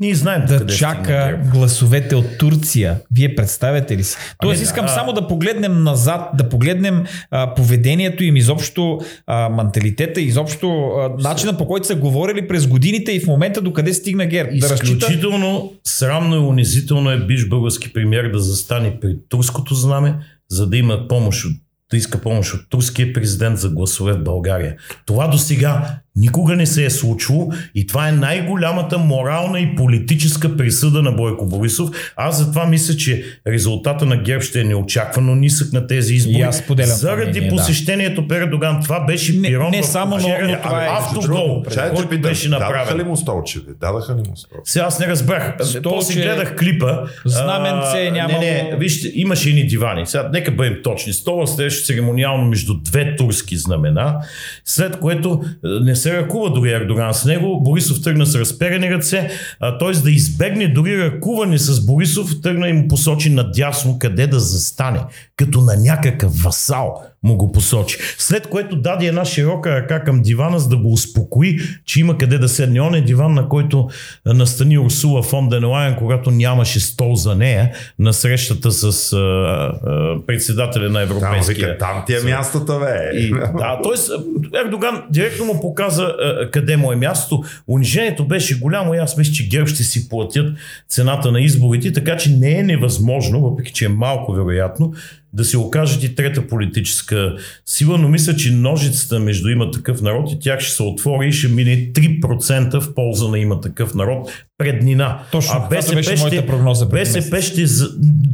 [0.00, 3.00] Ние знаем да чака гласовете от Турция.
[3.14, 4.16] Вие представяте ли си?
[4.42, 4.88] Тоест ами, искам а...
[4.88, 11.56] само да погледнем назад, да погледнем а, поведението им, изобщо а, менталитета, изобщо а, начина
[11.56, 14.50] по който са говорили през годините и в момента докъде стигна ГЕРБ.
[14.52, 15.80] Изключително да разчита...
[15.84, 20.14] срамно и унизително е биш български премьер да застане при турското знаме,
[20.50, 21.52] за да има помощ от
[21.90, 24.76] да иска помощ от турския президент за гласове в България.
[25.06, 30.56] Това до сега Никога не се е случило и това е най-голямата морална и политическа
[30.56, 31.90] присъда на Бойко Борисов.
[32.16, 36.40] Аз затова мисля, че резултата на ГЕРБ ще е неочаквано нисък на тези избори.
[36.40, 38.28] аз Заради мнение, посещението да.
[38.28, 38.82] Передоган.
[38.82, 41.62] Това беше пирон не, не само, но, но това е автогол,
[41.94, 42.78] който питам, беше направен.
[42.78, 43.60] Дадаха ли му столче?
[43.80, 44.70] Дадаха ли му столче?
[44.70, 45.54] Сега аз не разбрах.
[45.60, 45.82] Столче...
[45.82, 46.98] После гледах клипа.
[47.24, 48.32] Знаменце няма.
[48.32, 50.06] Не, не, вижте, имаше едни дивани.
[50.06, 51.12] Сега нека бъдем точни.
[51.12, 54.16] Стола стоеше церемониално между две турски знамена,
[54.64, 57.60] след което не се се ръкува дори Ердоган с него.
[57.62, 59.30] Борисов тръгна с разперени ръце,
[59.60, 60.00] т.е.
[60.02, 65.00] да избегне дори ръкуване с Борисов, тръгна и му посочи надясно къде да застане,
[65.38, 67.98] като на някакъв васал му го посочи.
[68.18, 72.38] След което даде една широка ръка към дивана, за да го успокои, че има къде
[72.38, 72.80] да седне.
[72.80, 73.88] Он е диван, на който
[74.26, 80.90] настани Урсула фон Денелайен, когато нямаше стол за нея на срещата с а, а, председателя
[80.90, 81.78] на Европейския.
[81.78, 83.18] Там, там ти е мястото, бе.
[83.18, 84.58] И, да, т.е.
[84.60, 87.42] Ердоган директно му показа а, къде му е мястото.
[87.68, 90.56] Унижението беше голямо и аз мисля, че ГЕРБ ще си платят
[90.88, 94.92] цената на изборите, така че не е невъзможно, въпреки че е малко вероятно,
[95.32, 100.32] да се окажат и трета политическа сила, но мисля, че ножицата между има такъв народ
[100.32, 104.30] и тях ще се отвори и ще мине 3% в полза на има такъв народ
[104.58, 105.22] преднина.
[105.32, 107.64] Точно, а БСП ще, прогноза БСП ще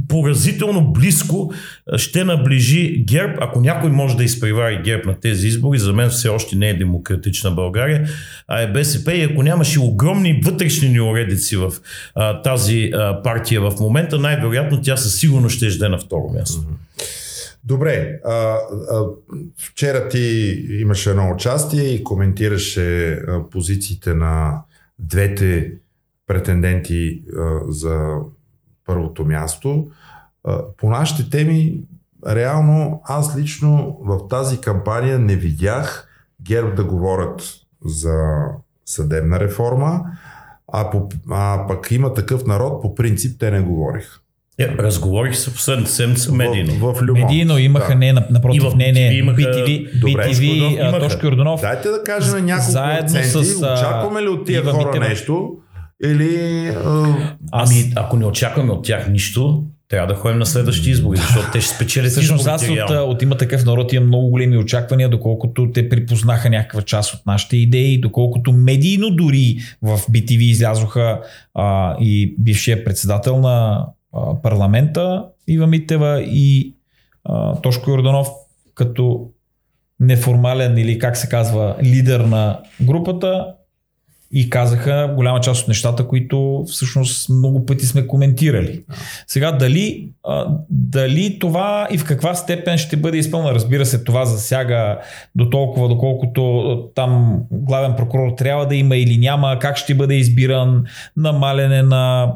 [0.09, 1.53] поразително близко
[1.97, 3.35] ще наближи ГЕРБ.
[3.41, 6.75] Ако някой може да изпревари ГЕРБ на тези избори, за мен все още не е
[6.75, 8.09] демократична България,
[8.49, 11.73] а е БСП и ако нямаше огромни вътрешни неуредици в
[12.15, 16.63] а, тази а, партия в момента, най-вероятно тя със сигурност ще жде на второ място.
[17.65, 18.59] Добре, а, а,
[19.59, 20.19] вчера ти
[20.81, 24.63] имаше едно участие и коментираше а, позициите на
[24.99, 25.73] двете
[26.27, 28.17] претенденти а, за
[28.87, 29.87] първото място.
[30.45, 31.81] А, по нашите теми,
[32.27, 36.09] реално аз лично в тази кампания не видях
[36.43, 37.43] ГЕРБ да говорят
[37.85, 38.45] за
[38.87, 40.01] съдебна реформа,
[40.73, 44.21] а, по, а пък има такъв народ, по принцип те не говориха.
[44.59, 46.73] Е, разговорих се последната седмица медийно.
[46.73, 47.95] В, в Медийно имаха, да.
[47.95, 49.41] не, напротив, в не, не, имаха...
[49.41, 51.61] BTV, Добре, BTV, Тошко Йорданов.
[51.61, 55.09] Дайте да кажем няколко заедно проценти, с, очакваме ли от тия хора Митева.
[55.09, 55.57] нещо?
[56.05, 56.69] Или...
[56.69, 57.17] А...
[57.53, 61.61] Ами, ако не очакваме от тях нищо, трябва да ходим на следващи избори, защото те
[61.61, 65.89] ще спечелят Всъщност аз от, от има такъв народ имам много големи очаквания, доколкото те
[65.89, 71.21] припознаха някаква част от нашите идеи, доколкото медийно дори в BTV излязоха
[71.55, 76.75] а, и бившия председател на а, парламента Ива Митева и
[77.25, 78.29] а, Тошко Йорданов
[78.75, 79.31] като
[80.01, 83.47] неформален или как се казва лидер на групата
[84.37, 88.85] и казаха голяма част от нещата, които всъщност много пъти сме коментирали.
[89.27, 90.09] Сега дали,
[90.71, 94.99] дали това и в каква степен ще бъде изпълнено, разбира се, това засяга
[95.35, 96.65] до толкова, доколкото
[96.95, 100.85] там главен прокурор трябва да има или няма, как ще бъде избиран,
[101.17, 102.33] намалене на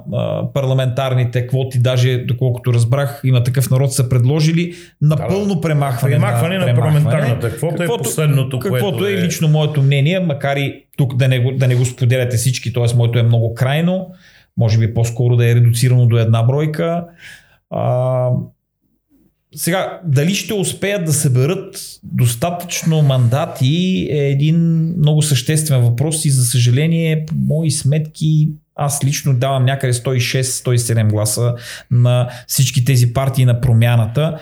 [0.54, 6.66] парламентарните квоти, даже доколкото разбрах, има такъв народ са предложили напълно да, премахване, премахване на,
[6.66, 10.84] на парламентарната квота е каквото, е последното, каквото е, е лично моето мнение, макар и
[10.98, 12.96] тук да не, да не го споделяте всички, т.е.
[12.96, 14.10] моето е много крайно,
[14.56, 17.04] може би по-скоро да е редуцирано до една бройка.
[17.70, 18.30] А,
[19.54, 24.58] сега, дали ще успеят да съберат достатъчно мандати е един
[24.98, 31.54] много съществен въпрос и за съжаление, по мои сметки, аз лично давам някъде 106-107 гласа
[31.90, 34.38] на всички тези партии на промяната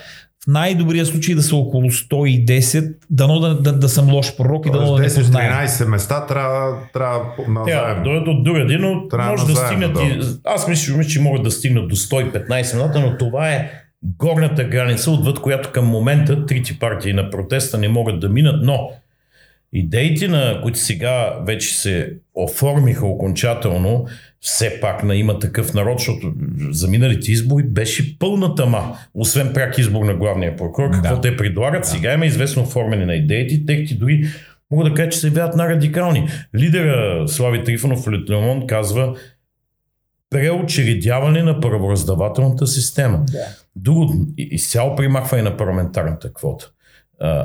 [0.46, 4.94] най-добрия случай да са около 110, дано да, да, да съм лош пророк и дано
[4.94, 5.66] да не позная.
[5.68, 7.96] 13 места трябва, трябва назаем.
[7.96, 10.02] Да, дойдат от другади, но трябва може да стигнат да.
[10.02, 13.70] и, аз мисля, че могат да стигнат до 115 места, но това е
[14.02, 18.90] горната граница, отвъд която към момента трите партии на протеста не могат да минат, но
[19.72, 24.06] идеите, на които сега вече се оформиха окончателно,
[24.46, 26.32] все пак на има такъв народ, защото
[26.70, 31.20] за миналите избори беше пълна тама, освен пряк избор на главния прокурор, какво да.
[31.20, 31.82] те предлагат.
[31.82, 31.88] Да.
[31.88, 34.26] Сега има известно оформяне на идеите, техти дори
[34.70, 36.28] мога да кажа, че се явяват на радикални.
[36.54, 39.14] Лидера Слави Трифонов в Литремон казва
[40.30, 43.22] преочередяване на правораздавателната система.
[43.30, 43.38] Да.
[43.76, 46.70] Друго, изцяло примахване на парламентарната квота.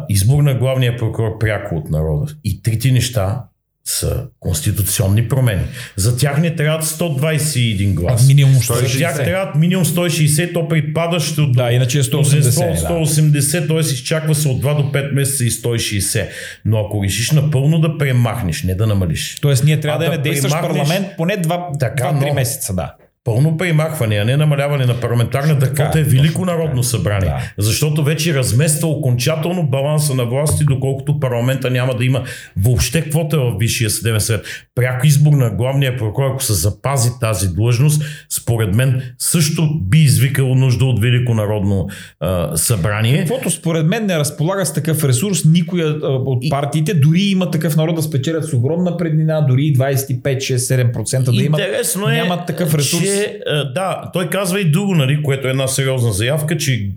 [0.09, 2.33] Избор на главния прокурор пряко от народа.
[2.43, 3.43] И трите неща
[3.85, 5.61] са конституционни промени.
[5.95, 8.27] За тях не трябват 121 глас.
[8.27, 8.87] минимум 160.
[8.87, 12.77] За тях трябват минимум 160, то припадащо да, иначе е 180.
[12.77, 13.79] 180, т.е.
[13.79, 16.27] изчаква се от 2 до 5 месеца и 160.
[16.65, 19.37] Но ако решиш напълно да премахнеш, не да намалиш.
[19.41, 22.93] Тоест ние трябва да, да имаме действащ парламент поне 2-3 месеца, да
[23.23, 27.29] пълно премахване, а не намаляване на парламентарната квота е Велико народно събрание.
[27.29, 27.53] Да.
[27.57, 32.23] Защото вече размества окончателно баланса на власти, доколкото парламента няма да има
[32.57, 34.45] въобще квота в Висшия съдебен съвет.
[34.75, 40.55] Пряко избор на главния прокурор, ако се запази тази длъжност, според мен също би извикало
[40.55, 41.87] нужда от Велико народно
[42.19, 43.19] а, събрание.
[43.19, 47.95] Каквото според мен не разполага с такъв ресурс, никоя от партиите, дори има такъв народ
[47.95, 51.61] да спечелят с огромна преднина, дори 25-6-7% да имат.
[51.61, 53.10] Е, нямат такъв ресурс.
[53.11, 56.87] Че че, да, той казва и друго, нали, което е една сериозна заявка, че е,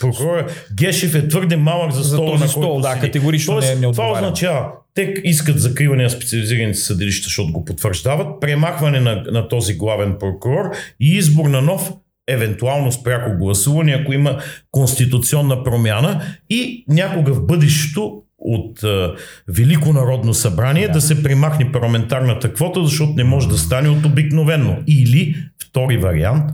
[0.00, 3.92] прокурор Гешев е твърде малък за стола, за на стол, да, категорично Тоест, не, не
[3.92, 9.74] Това означава, те искат закриване на специализираните съдилища, защото го потвърждават, премахване на, на този
[9.74, 10.70] главен прокурор
[11.00, 11.92] и избор на нов
[12.28, 14.38] евентуално с пряко гласуване, ако има
[14.70, 19.14] конституционна промяна и някога в бъдещето от а,
[19.48, 20.92] Велико народно събрание да.
[20.92, 24.78] да се примахне парламентарната квота, защото не може да стане от обикновено.
[24.86, 26.50] Или, втори вариант,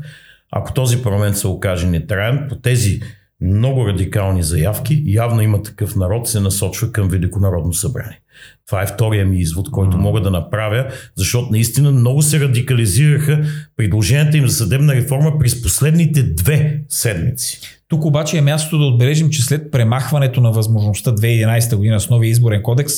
[0.51, 3.01] ако този парламент се окаже нетраен, по тези
[3.41, 8.21] много радикални заявки, явно има такъв народ, се насочва към Велико народно събрание.
[8.67, 13.45] Това е втория ми извод, който мога да направя, защото наистина много се радикализираха
[13.77, 17.61] предложенията им за съдебна реформа през последните две седмици.
[17.93, 22.31] Тук обаче е мястото да отбележим, че след премахването на възможността 2011 година с новия
[22.31, 22.93] изборен кодекс,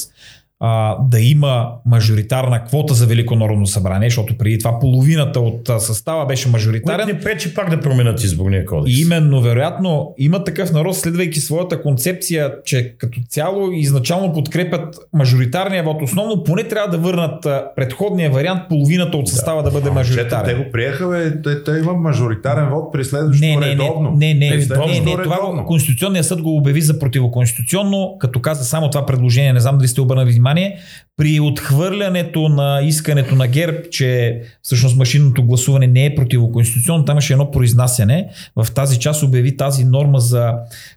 [0.61, 6.27] а, да има мажоритарна квота за Велико народно събрание, защото преди това половината от състава
[6.27, 7.07] беше мажоритарен.
[7.07, 8.99] Което не пречи пак да променят изборния кодекс.
[8.99, 15.85] И именно, вероятно, има такъв народ, следвайки своята концепция, че като цяло изначално подкрепят мажоритарния
[15.85, 16.03] вод.
[16.03, 17.47] Основно поне трябва да върнат
[17.77, 20.57] предходния вариант, половината от състава да, да бъде мажоритарен.
[20.57, 24.11] Те го приеха, бе, те, те имат мажоритарен вод при следващото не, не, редовно.
[24.11, 28.91] Не, не, не, не, не, това Конституционният съд го обяви за противоконституционно, като каза само
[28.91, 30.79] това предложение, не знам дали сте обърнали внимание,
[31.17, 37.33] при отхвърлянето на искането на ГЕРБ, че всъщност машинното гласуване не е противоконституционно, там имаше
[37.33, 38.29] едно произнасяне.
[38.57, 40.53] В тази част обяви тази норма за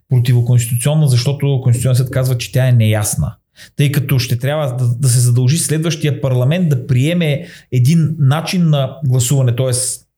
[0.10, 3.36] противоконституционна, защото Конституционният съд казва, че тя е неясна
[3.76, 8.98] тъй като ще трябва да, да се задължи следващия парламент да приеме един начин на
[9.06, 9.74] гласуване, т.е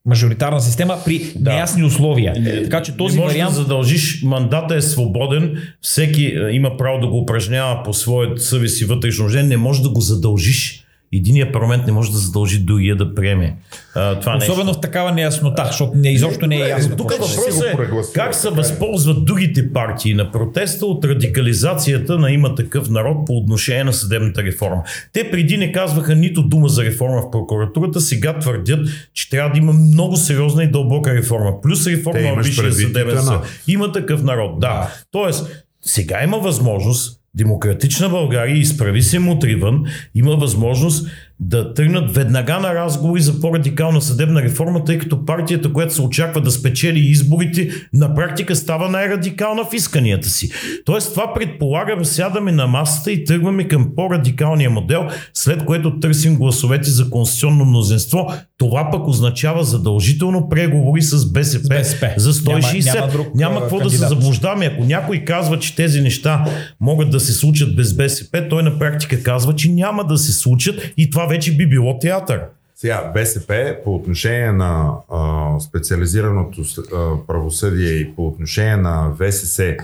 [0.10, 1.54] мажоритарна система при да.
[1.54, 2.34] неясни условия.
[2.40, 3.56] Не, така че този не можеш вариант...
[3.56, 8.82] да задължиш, мандата е свободен, всеки е, има право да го упражнява по своят съвест
[8.82, 10.84] и вътрешно не може да го задължиш
[11.14, 13.56] единия парламент не може да задължи другия да приеме
[13.96, 14.78] а, това Особено нещо.
[14.78, 16.96] в такава неяснота, защото не, изобщо не е ясно.
[16.96, 17.76] Тук въпрос е
[18.14, 23.84] как се възползват другите партии на протеста от радикализацията на има такъв народ по отношение
[23.84, 24.84] на съдебната реформа.
[25.14, 29.58] Те преди не казваха нито дума за реформа в прокуратурата, сега твърдят, че трябва да
[29.58, 31.62] има много сериозна и дълбока реформа.
[31.62, 33.42] Плюс реформа в Висшия съдебен съд.
[33.68, 34.68] Има такъв народ, да.
[34.68, 34.94] да.
[35.12, 39.84] Тоест, сега има възможност Демократична България изправи се мутривън,
[40.16, 41.10] има възможност
[41.40, 46.42] да тръгнат веднага на разговори за по-радикална съдебна реформа, тъй като партията, която се очаква
[46.42, 50.52] да спечели изборите, на практика става най-радикална в исканията си.
[50.86, 56.90] Тоест това предполага, сядаме на масата и тръгваме към по-радикалния модел, след което търсим гласовете
[56.90, 58.34] за конституционно мнозинство.
[58.58, 62.14] Това пък означава задължително преговори с БСП, с БСП.
[62.18, 62.86] за 160.
[62.86, 64.00] Няма, няма, друг, няма какво кандидат.
[64.00, 64.66] да се заблуждаваме.
[64.66, 66.46] Ако някой казва, че тези неща
[66.80, 70.92] могат да се случат без БСП, той на практика казва, че няма да се случат
[70.98, 72.42] и това вече би било театър.
[72.76, 79.78] Сега, БСП по отношение на а, специализираното а, правосъдие и по отношение на ВСС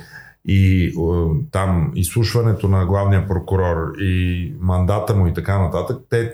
[0.48, 6.34] и а, там изслушването на главния прокурор и мандата му и така нататък, те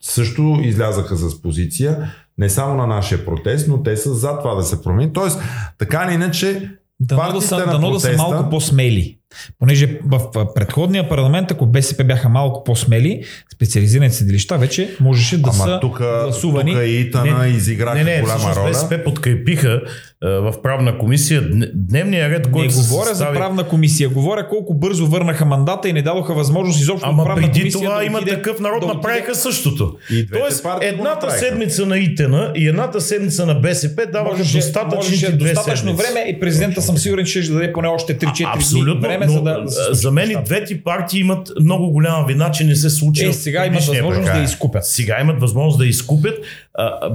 [0.00, 4.62] също излязаха с позиция, не само на нашия протест, но те са за това да
[4.62, 5.12] се промени.
[5.12, 5.40] Тоест,
[5.78, 6.70] така или иначе,
[7.00, 9.18] Дано да са, дано да са малко по-смели.
[9.58, 10.20] Понеже в
[10.54, 13.24] предходния парламент, ако БСП бяха малко по-смели,
[13.54, 16.72] специализираните съдилища вече можеше да Ама са тука, гласувани.
[16.72, 18.68] Тук и Итана изиграха не, не, голяма роля.
[18.68, 19.82] БСП подкрепиха
[20.22, 23.34] в правна комисия дневния ред, който Не говоря състави...
[23.36, 27.42] за правна комисия, говоря колко бързо върнаха мандата и не дадоха възможност изобщо Ама правна
[27.42, 29.96] преди комисия това да има отиде, такъв народ, да направиха същото.
[30.32, 36.20] Тоест, едната седмица на ИТН и едната седмица на БСП даваха можеше, достатъчно, достатъчно време
[36.28, 39.64] и президента съм сигурен, че ще даде поне още 3-4 дни време, но, за да...
[39.90, 43.26] За мен и двете партии имат много голяма вина, че не се случи.
[43.26, 44.84] Е, сега имат възможност да изкупят.
[44.84, 46.34] Сега имат възможност да изкупят.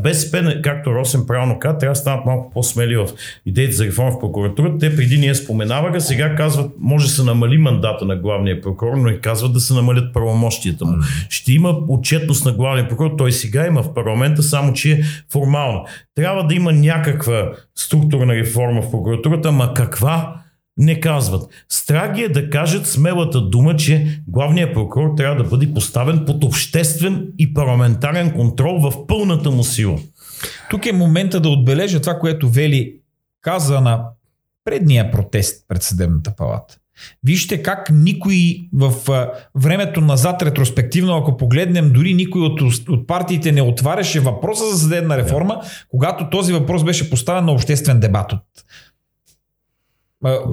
[0.04, 3.08] БСП, както Росен правилно каза, трябва да станат малко по-смели в
[3.46, 4.78] идеите за реформа в прокуратурата.
[4.78, 9.10] Те преди ние споменаваха, сега казват, може да се намали мандата на главния прокурор, но
[9.10, 10.94] и казват да се намалят правомощията му.
[11.30, 15.02] Ще има отчетност на главния прокурор, той сега има в парламента, само че е
[15.32, 15.86] формално.
[16.16, 20.36] Трябва да има някаква структурна реформа в прокуратурата, ама каква?
[20.78, 21.50] Не казват.
[21.70, 27.28] Страги е да кажат смелата дума, че главният прокурор трябва да бъде поставен под обществен
[27.40, 30.00] и парламентарен контрол в пълната му сила.
[30.70, 32.96] Тук е момента да отбележа това, което Вели
[33.42, 34.04] каза на
[34.66, 36.78] предния протест пред съдебната палата.
[37.24, 38.94] Вижте как никой в
[39.56, 45.18] времето назад, ретроспективно, ако погледнем, дори никой от, от партиите не отваряше въпроса за съдебна
[45.18, 48.42] реформа, когато този въпрос беше поставен на обществен дебат от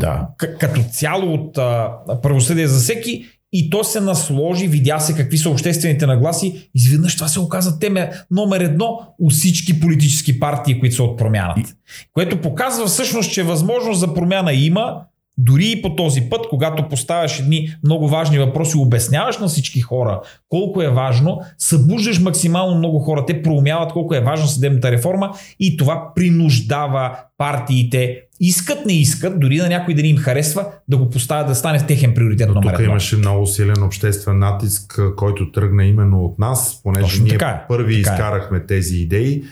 [0.00, 0.28] да.
[0.36, 1.92] Като цяло от а,
[2.22, 6.70] правосъдие за всеки и то се насложи, видя се какви са обществените нагласи.
[6.74, 11.74] Изведнъж това се оказа теме номер едно у всички политически партии, които са от промяната.
[12.12, 14.96] Което показва всъщност, че възможност за промяна има,
[15.38, 20.20] дори и по този път, когато поставяш едни много важни въпроси, обясняваш на всички хора
[20.48, 25.76] колко е важно, събуждаш максимално много хора, те проумяват колко е важна съдебната реформа и
[25.76, 31.10] това принуждава партиите, искат, не искат, дори на някой да ни им харесва, да го
[31.10, 32.48] поставят да стане техен приоритет.
[32.54, 37.32] Но тук имаше много силен обществен натиск, който тръгна именно от нас, понеже Точно ние
[37.32, 37.66] така е.
[37.68, 38.14] първи така е.
[38.14, 38.66] изкарахме е.
[38.66, 39.42] тези идеи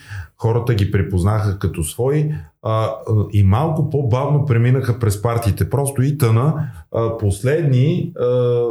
[0.40, 2.90] хората ги препознаха като свои а,
[3.32, 5.70] и малко по-бавно преминаха през партиите.
[5.70, 8.64] Просто Итана а, последни, а,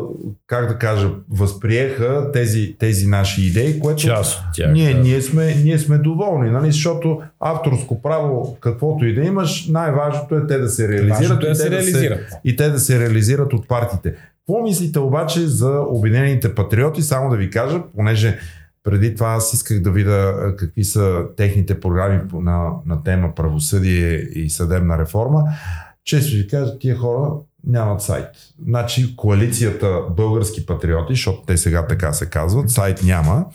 [0.48, 5.00] как да кажа, възприеха тези, тези наши идеи, което Част тях, ние, да.
[5.00, 6.72] ние, сме, ние сме доволни, нали?
[6.72, 11.56] защото авторско право, каквото и да имаш, най-важното е те да се реализират, е да
[11.56, 12.30] се реализират.
[12.30, 14.16] Се, и те да се реализират от партиите.
[14.50, 17.02] Какво мислите обаче за Обединените патриоти?
[17.02, 18.40] Само да ви кажа, понеже
[18.84, 24.50] преди това аз исках да видя какви са техните програми на, на тема правосъдие и
[24.50, 25.44] съдебна реформа.
[26.06, 27.32] Често ви кажа, тия хора
[27.68, 28.28] нямат сайт.
[28.68, 33.46] Значи коалицията Български патриоти, защото те сега така се казват, сайт няма.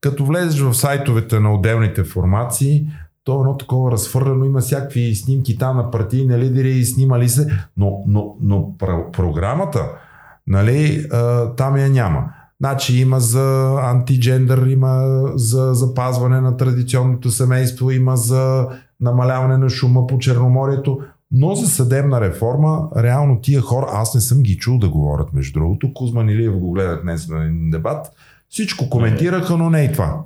[0.00, 2.86] Като влезеш в сайтовете на отделните формации,
[3.24, 8.04] то е едно такова разфърлено, има всякакви снимки там на партийни лидери, снимали се, но,
[8.06, 8.74] но, но
[9.12, 9.86] програмата,
[10.46, 11.08] нали,
[11.56, 12.24] там я няма.
[12.60, 18.68] Значи има за антиджендър, има за запазване на традиционното семейство, има за
[19.00, 20.98] намаляване на шума по Черноморието,
[21.32, 25.60] но за съдебна реформа, реално тия хора, аз не съм ги чул да говорят между
[25.60, 25.94] другото.
[25.94, 28.06] Кузман Илиев го гледат днес на един дебат,
[28.50, 30.24] Всичко коментираха, но не и това.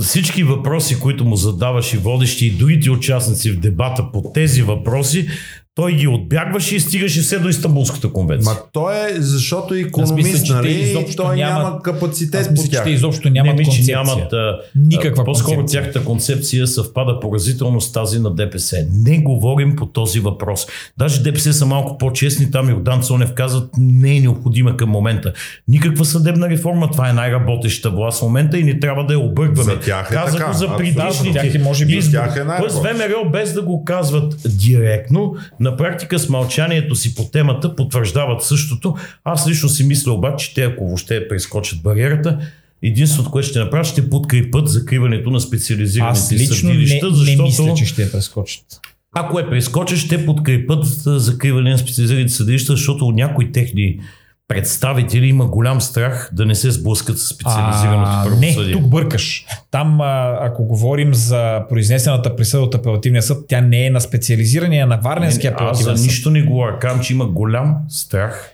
[0.00, 5.28] Всички въпроси, които му задаваш и водещи и другите участници в дебата по тези въпроси,
[5.74, 8.54] той ги отбягваше и стигаше все до Истанбулската конвенция.
[8.54, 10.96] Ма той е, защото е економист, мисля, нали?
[11.10, 12.84] И той няма, няма капацитет аз мисля, по тях.
[12.84, 13.96] Че изобщо нямат не, концепция.
[13.96, 14.34] Нямат,
[14.76, 15.82] Никаква по-скоро концепция.
[15.82, 18.86] тяхната концепция съвпада поразително с тази на ДПС.
[18.92, 20.66] Не говорим по този въпрос.
[20.98, 25.32] Даже ДПС са малко по-честни, там и Ордан Цонев казват, не е необходима към момента.
[25.68, 29.72] Никаква съдебна реформа, това е най-работеща власт в момента и не трябва да я объркваме.
[29.72, 31.58] За тях е Казах така, за предишните.
[31.58, 32.28] Може би избори.
[32.36, 37.76] Е Тоест ВМРО без да го казват директно, на практика с мълчанието си по темата
[37.76, 38.94] потвърждават същото.
[39.24, 42.38] Аз лично си мисля обаче, че те ако въобще прескочат бариерата,
[42.82, 47.42] единственото, което ще направят, ще подкрепят закриването на специализираните съдилища, не, защото...
[47.42, 48.64] не мисля, че ще прескочат.
[49.12, 54.00] Ако е прескочат, ще подкрепят закриване на специализираните съдилища, защото някои техни
[54.50, 58.74] представители има голям страх да не се сблъскат с специализираното правосъдие.
[58.74, 59.46] Не, тук бъркаш.
[59.70, 60.00] Там,
[60.40, 65.52] ако говорим за произнесената присъда от апелативния съд, тя не е на специализирания, на Варненския
[65.52, 65.92] апелативен съд.
[65.92, 66.78] Аз за нищо не говоря.
[66.78, 68.50] Кам, че има голям страх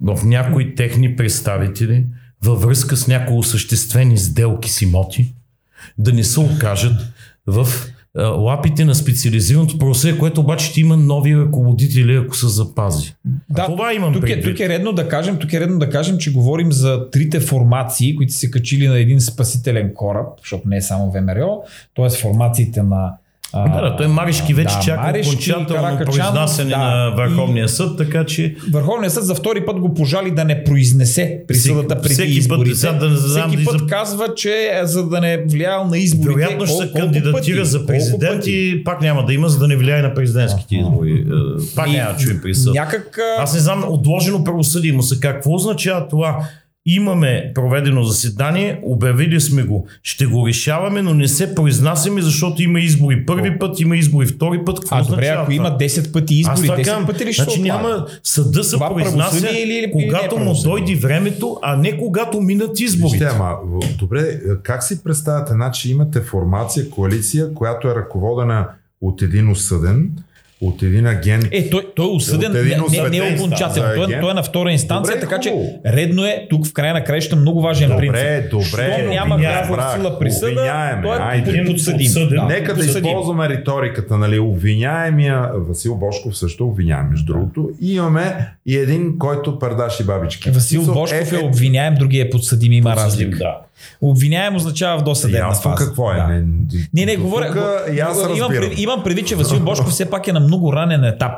[0.00, 2.06] в някои техни представители
[2.44, 5.34] във връзка с някои осъществени сделки с имоти
[5.98, 6.96] да не се окажат
[7.46, 7.68] в
[8.18, 13.14] лапите на специализираното правосъдие, което обаче ще има нови ръководители, ако се запази.
[13.50, 16.18] Да, това имам тук е, тук е редно да кажем, тук е редно да кажем,
[16.18, 20.82] че говорим за трите формации, които се качили на един спасителен кораб, защото не е
[20.82, 21.62] само ВМРО,
[21.96, 22.10] т.е.
[22.10, 23.12] формациите на
[23.54, 28.24] да, да, той Маришки вече да, чака Маришки, окончателно произнасяне да, на Върховния съд, така
[28.24, 28.54] че...
[28.72, 32.86] Върховния съд за втори път го пожали да не произнесе присъдата преди всеки изборите.
[32.86, 33.86] Път, да не всеки път за...
[33.86, 36.40] казва, че е за да не влиял на изборите.
[36.40, 37.64] Вероятно ще се кандидатира пъти?
[37.64, 41.12] за президент и пак няма да има, за да не влияе на президентските избори.
[41.12, 42.70] Е, пак няма да чуем присъда.
[42.74, 43.18] Някак...
[43.38, 45.20] Аз не знам, отложено правосъдие му се.
[45.20, 46.48] Какво означава това?
[46.86, 49.86] Имаме проведено заседание, обявили сме го.
[50.02, 54.64] Ще го решаваме, но не се произнасяме, защото има избори първи път, има избори втори
[54.64, 54.80] път.
[54.80, 58.64] Какво а добре, ако има 10 пъти избори, 10 пъти ли ще Значи няма съда
[58.64, 63.18] се произнася, или, или, когато му дойде времето, а не когато минат изборите.
[63.18, 63.56] Вижте, ама,
[63.98, 68.68] добре, как си представяте, значи имате формация, коалиция, която е ръководена
[69.00, 70.10] от един осъден,
[70.60, 71.44] от един агент.
[71.50, 73.88] Е, той, той е осъден, не, не, не е окончателно.
[73.94, 75.54] Той, той, е на втора инстанция, добре, така че
[75.86, 78.50] редно е тук в края на краища много важен добре, принцип.
[78.50, 79.14] Добре, добре.
[79.14, 82.28] няма влязла сила присъда, той е айде, подсъдим.
[82.30, 87.70] Да, Нека да използваме риториката, нали, обвиняемия Васил Бошков също обвиняем, между другото.
[87.80, 90.50] И имаме и един, който пардаши бабички.
[90.50, 93.38] Васил Бошков е, е обвиняем, другия е подсъдим, има разлика.
[93.38, 93.56] Да.
[94.00, 95.86] Обвиняем означава в досъдебна Ясно фаза.
[95.86, 96.16] какво е.
[96.16, 96.26] Да.
[96.26, 96.44] Не,
[96.94, 97.52] не, не говоря.
[97.52, 101.32] Тук, имам, пред, имам преди, че Васил Бошков все пак е на много ранен етап.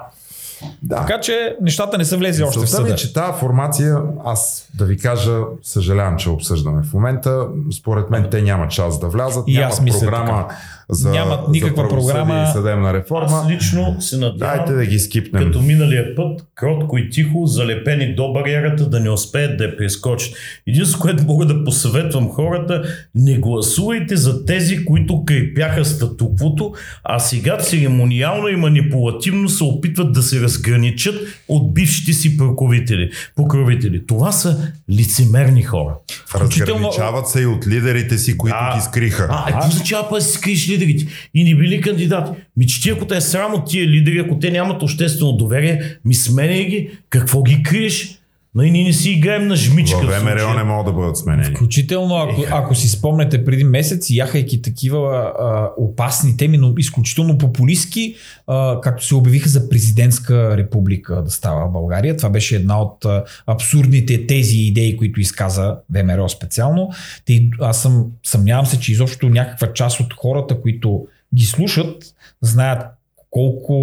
[0.82, 0.96] Да.
[0.96, 2.90] Така че нещата не са влезли още в съда.
[2.90, 7.46] Ми, че тази формация, аз да ви кажа, съжалявам, че обсъждаме в момента.
[7.78, 9.44] Според мен те нямат час да влязат.
[9.46, 10.54] И няма аз програма така
[10.90, 12.46] за, Нямат никаква за програма.
[12.48, 13.38] и съдебна реформа.
[13.44, 15.44] Аз лично се надявам, Дайте да ги скипнем.
[15.44, 20.34] като миналия път, кротко и тихо, залепени до бариерата, да не успеят да я прескочат.
[20.66, 22.82] Единствено, което мога да посъветвам хората,
[23.14, 26.72] не гласувайте за тези, които крепяха статуквото,
[27.04, 31.14] а сега церемониално и манипулативно се опитват да се разграничат
[31.48, 33.10] от бившите си покровители.
[33.36, 34.06] покровители.
[34.06, 35.94] Това са лицемерни хора.
[36.34, 39.28] Разграничават се и от лидерите си, които а, ги скриха.
[39.30, 42.30] А, какво означава да си скриш лидерите и не били кандидати.
[42.56, 45.82] Ми че ти ако те е срам от тия лидери, ако те нямат обществено доверие,
[46.04, 48.18] ми сменяй ги, какво ги криеш?
[48.56, 49.98] Но и ние не си играем на жмичка.
[49.98, 51.54] В ВМРО не могат да бъдат сменени.
[51.54, 58.14] Включително, ако, ако си спомнете преди месец, яхайки такива а, опасни теми, но изключително популистски,
[58.46, 62.16] а, както се обявиха за президентска република да става България.
[62.16, 66.90] Това беше една от а, абсурдните тези идеи, които изказа ВМРО специално.
[67.24, 72.04] Те, аз съм, съмнявам се, че изобщо някаква част от хората, които ги слушат,
[72.42, 72.82] знаят
[73.30, 73.76] колко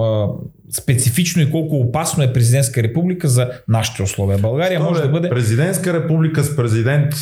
[0.00, 0.28] а,
[0.72, 4.38] специфично и колко опасно е президентска република за нашите условия.
[4.38, 5.28] България може да бъде...
[5.28, 7.14] Президентска република с президент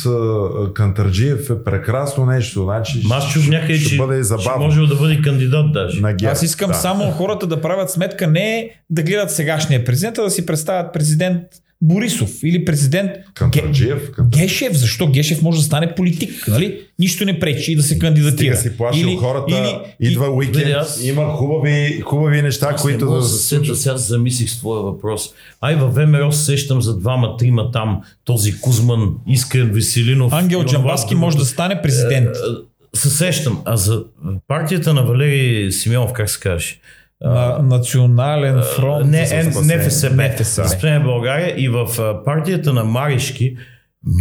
[0.73, 2.63] Кантарджиев е прекрасно нещо.
[2.63, 4.71] Значи, Аз чух някъде, ще, бъде забавно.
[4.71, 6.01] Ще може да бъде кандидат даже.
[6.01, 6.73] На Аз искам да.
[6.73, 11.41] само хората да правят сметка не да гледат сегашния президент, а да си представят президент
[11.81, 14.41] Борисов или президент Кантарджиев, Ге...
[14.41, 14.73] Гешев.
[14.73, 16.47] Защо Гешев може да стане политик?
[16.47, 16.79] Нали?
[16.99, 18.55] Нищо не пречи да се кандидатира.
[18.55, 21.03] Стига си плашил или, хората, или, идва уикенд, аз...
[21.03, 23.79] има хубави, хубави неща, аз които да се случат.
[23.79, 25.29] Сега замислих с твоя въпрос.
[25.61, 30.33] Ай във ВМРО сещам за двама, трима там, този Кузман, Искрен Веселинов.
[30.33, 32.25] Ангел Джамбаски може да стане президент.
[32.25, 33.61] Е, е, се сещам.
[33.65, 34.03] А за
[34.47, 36.79] партията на Валерий Симеонов, как се каже?
[37.21, 39.05] На национален фронт.
[39.05, 40.29] Не, НФСБ.
[40.29, 40.99] НФСБ.
[41.03, 41.87] България и в
[42.25, 43.57] партията на Маришки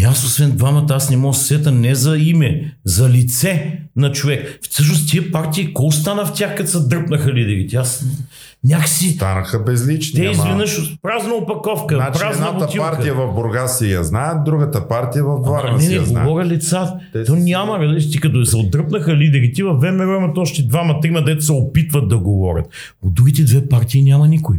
[0.06, 4.58] аз освен двамата, аз не мога да сета не за име, за лице на човек.
[4.70, 7.76] Всъщност тия партии, какво стана в тях, като са дръпнаха лидерите?
[7.76, 8.04] Аз
[8.66, 9.08] някакси...
[9.08, 10.20] Станаха безлични.
[10.20, 12.90] Те изведнъж празна опаковка, значи празна едната бутилка.
[12.90, 16.12] партия в Бургас си я знаят, другата партия в Варна си я знаят.
[16.12, 16.92] Не, не, говоря лица.
[17.12, 21.24] Те То няма, различни, ти като се отдръпнаха лидерите, в ВМРО имат още двама, трима,
[21.24, 22.66] дето се опитват да говорят.
[23.02, 24.56] От другите две партии няма никой.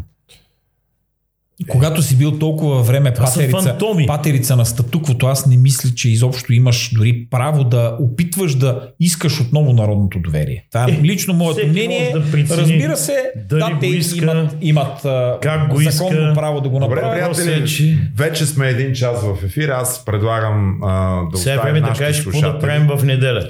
[1.67, 3.77] Когато си бил толкова време патерица,
[4.07, 9.41] патерица на статуквото, аз не мисля, че изобщо имаш дори право да опитваш да искаш
[9.41, 10.65] отново народното доверие.
[10.71, 12.11] Това е лично моето мнение.
[12.13, 15.01] Да прицени, Разбира се, да, те иска, имат, имат
[15.41, 16.33] как го законно иска.
[16.35, 17.03] право да го направят.
[17.03, 19.69] Добре, приятели, вече сме един час в ефир.
[19.69, 23.47] Аз предлагам а, да Сега време да кажеш какво да правим в неделя.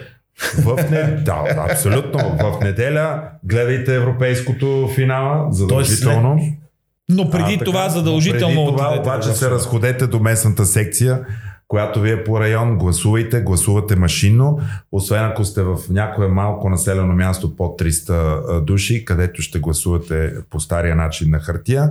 [0.58, 1.04] В не...
[1.04, 2.20] да, абсолютно.
[2.20, 6.40] В неделя гледайте европейското финала, задължително.
[6.40, 6.67] След
[7.10, 8.66] но преди а, това задължително.
[8.66, 11.26] Преди това обаче се разходете до местната секция,
[11.68, 14.60] която ви е по район, гласувайте, гласувате машинно,
[14.92, 20.60] освен ако сте в някое малко населено място под 300 души, където ще гласувате по
[20.60, 21.90] стария начин на хартия.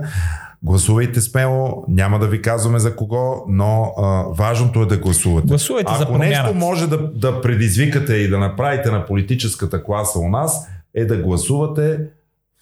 [0.63, 5.47] Гласувайте смело, няма да ви казваме за кого, но а, важното е да гласувате.
[5.47, 10.29] Гласувайте Ако за нещо може да, да предизвикате и да направите на политическата класа у
[10.29, 11.99] нас, е да гласувате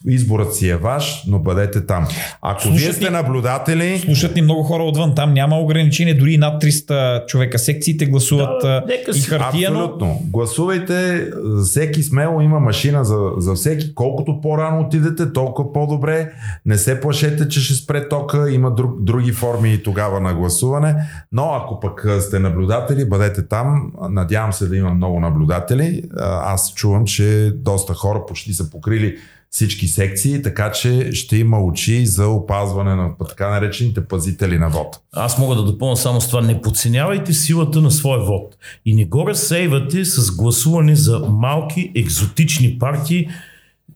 [0.08, 2.08] Изборът си е ваш, но бъдете там.
[2.42, 4.00] Ако слушат вие сте наблюдатели...
[4.00, 5.16] Слушат ни много хора отвън.
[5.16, 6.14] Там няма ограничение.
[6.14, 8.84] Дори над 300 човека секциите гласуват да,
[9.16, 9.70] и хартия.
[9.70, 10.20] Абсолютно.
[10.24, 11.28] Гласувайте.
[11.66, 13.96] Всеки смело има машина за, за всеки.
[13.96, 16.32] Колкото по-рано отидете, толкова по-добре.
[16.66, 18.52] Не се плашете, че ще спре тока.
[18.52, 20.96] Има друг, други форми тогава на гласуване.
[21.32, 23.92] Но ако пък сте наблюдатели, бъдете там.
[24.10, 26.04] Надявам се да има много наблюдатели.
[26.44, 29.18] Аз чувам, че доста хора почти са покрили
[29.50, 35.00] всички секции, така че ще има очи за опазване на така наречените пазители на вод.
[35.14, 36.42] Аз мога да допълня само с това.
[36.42, 42.80] Не подценявайте силата на своя вод и не го разсейвате с гласуване за малки екзотични
[42.80, 43.28] партии,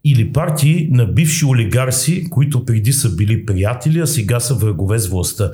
[0.04, 5.08] или партии на бивши олигарси, които преди са били приятели, а сега са врагове с
[5.08, 5.50] властта.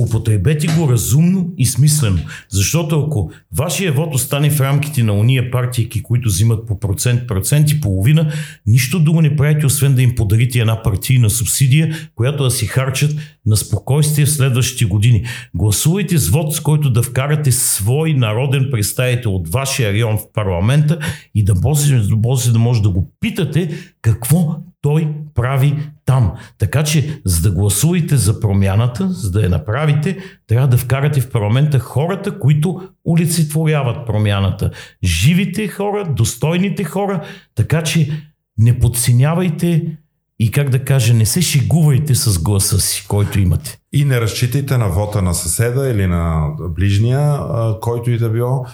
[0.00, 5.88] Употребете го разумно и смислено, защото ако вашия вод остане в рамките на уния партии,
[6.02, 8.32] които взимат по процент, процент и половина,
[8.66, 13.16] нищо друго не правите, освен да им подарите една партийна субсидия, която да си харчат
[13.46, 15.24] на спокойствие в следващите години.
[15.54, 20.98] Гласувайте с вод, с който да вкарате свой народен представител от вашия район в парламента
[21.34, 23.70] и да може да, може да го питате
[24.02, 26.32] какво той прави там.
[26.58, 31.30] Така че, за да гласувате за промяната, за да я направите, трябва да вкарате в
[31.30, 34.70] парламента хората, които олицетворяват промяната.
[35.04, 37.24] Живите хора, достойните хора,
[37.54, 38.10] така че
[38.58, 39.96] не подценявайте
[40.38, 43.78] и как да кажа, не се шегувайте с гласа си, който имате.
[43.92, 47.40] И не разчитайте на вота на съседа или на ближния,
[47.80, 48.66] който и да било.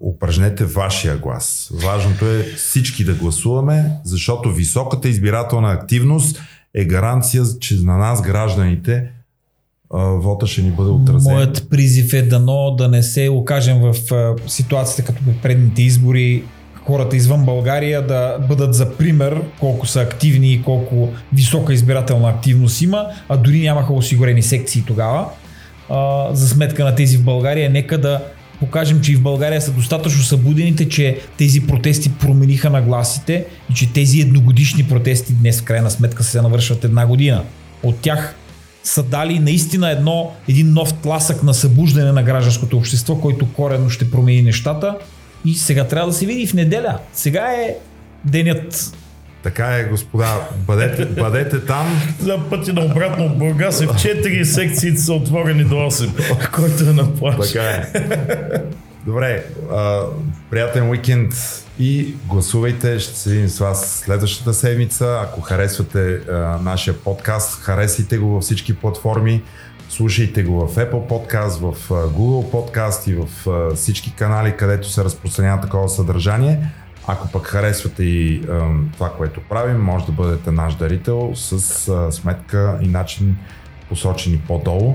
[0.00, 1.72] Упражнете вашия глас.
[1.84, 6.42] Важното е всички да гласуваме, защото високата избирателна активност
[6.74, 9.10] е гаранция, че на нас гражданите
[9.94, 11.32] вота ще ни бъде отразен.
[11.32, 13.94] Моят призив е дано да не се окажем в
[14.46, 16.44] ситуацията като при предните избори
[16.86, 22.82] хората извън България да бъдат за пример колко са активни и колко висока избирателна активност
[22.82, 25.26] има, а дори нямаха осигурени секции тогава.
[25.88, 28.24] А, за сметка на тези в България, нека да
[28.62, 33.92] покажем, че и в България са достатъчно събудените, че тези протести промениха нагласите и че
[33.92, 37.44] тези едногодишни протести днес в крайна сметка се навършват една година.
[37.82, 38.34] От тях
[38.84, 44.10] са дали наистина едно, един нов тласък на събуждане на гражданското общество, който коренно ще
[44.10, 44.98] промени нещата
[45.44, 46.98] и сега трябва да се види в неделя.
[47.12, 47.74] Сега е
[48.24, 48.96] денят
[49.42, 50.48] така е, господа.
[50.56, 52.02] Бъдете, бъдете там.
[52.20, 56.90] За пъти на обратно в Бургас е в 4 секции са отворени до 8, който
[56.90, 57.52] е на плащ.
[57.52, 57.86] Така е.
[59.06, 60.00] Добре, а,
[60.50, 61.32] приятен уикенд
[61.78, 62.98] и гласувайте.
[62.98, 65.20] Ще се видим с вас следващата седмица.
[65.22, 69.42] Ако харесвате а, нашия подкаст, харесайте го във всички платформи.
[69.88, 73.28] Слушайте го в Apple Podcast, в Google Podcast и в
[73.74, 76.58] всички канали, където се разпространява такова съдържание.
[77.06, 78.42] Ако пък харесвате и
[78.92, 81.60] това, което правим, може да бъдете наш дарител с
[82.12, 83.36] сметка и начин
[83.88, 84.94] посочени по-долу.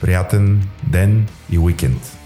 [0.00, 2.16] Приятен ден и уикенд!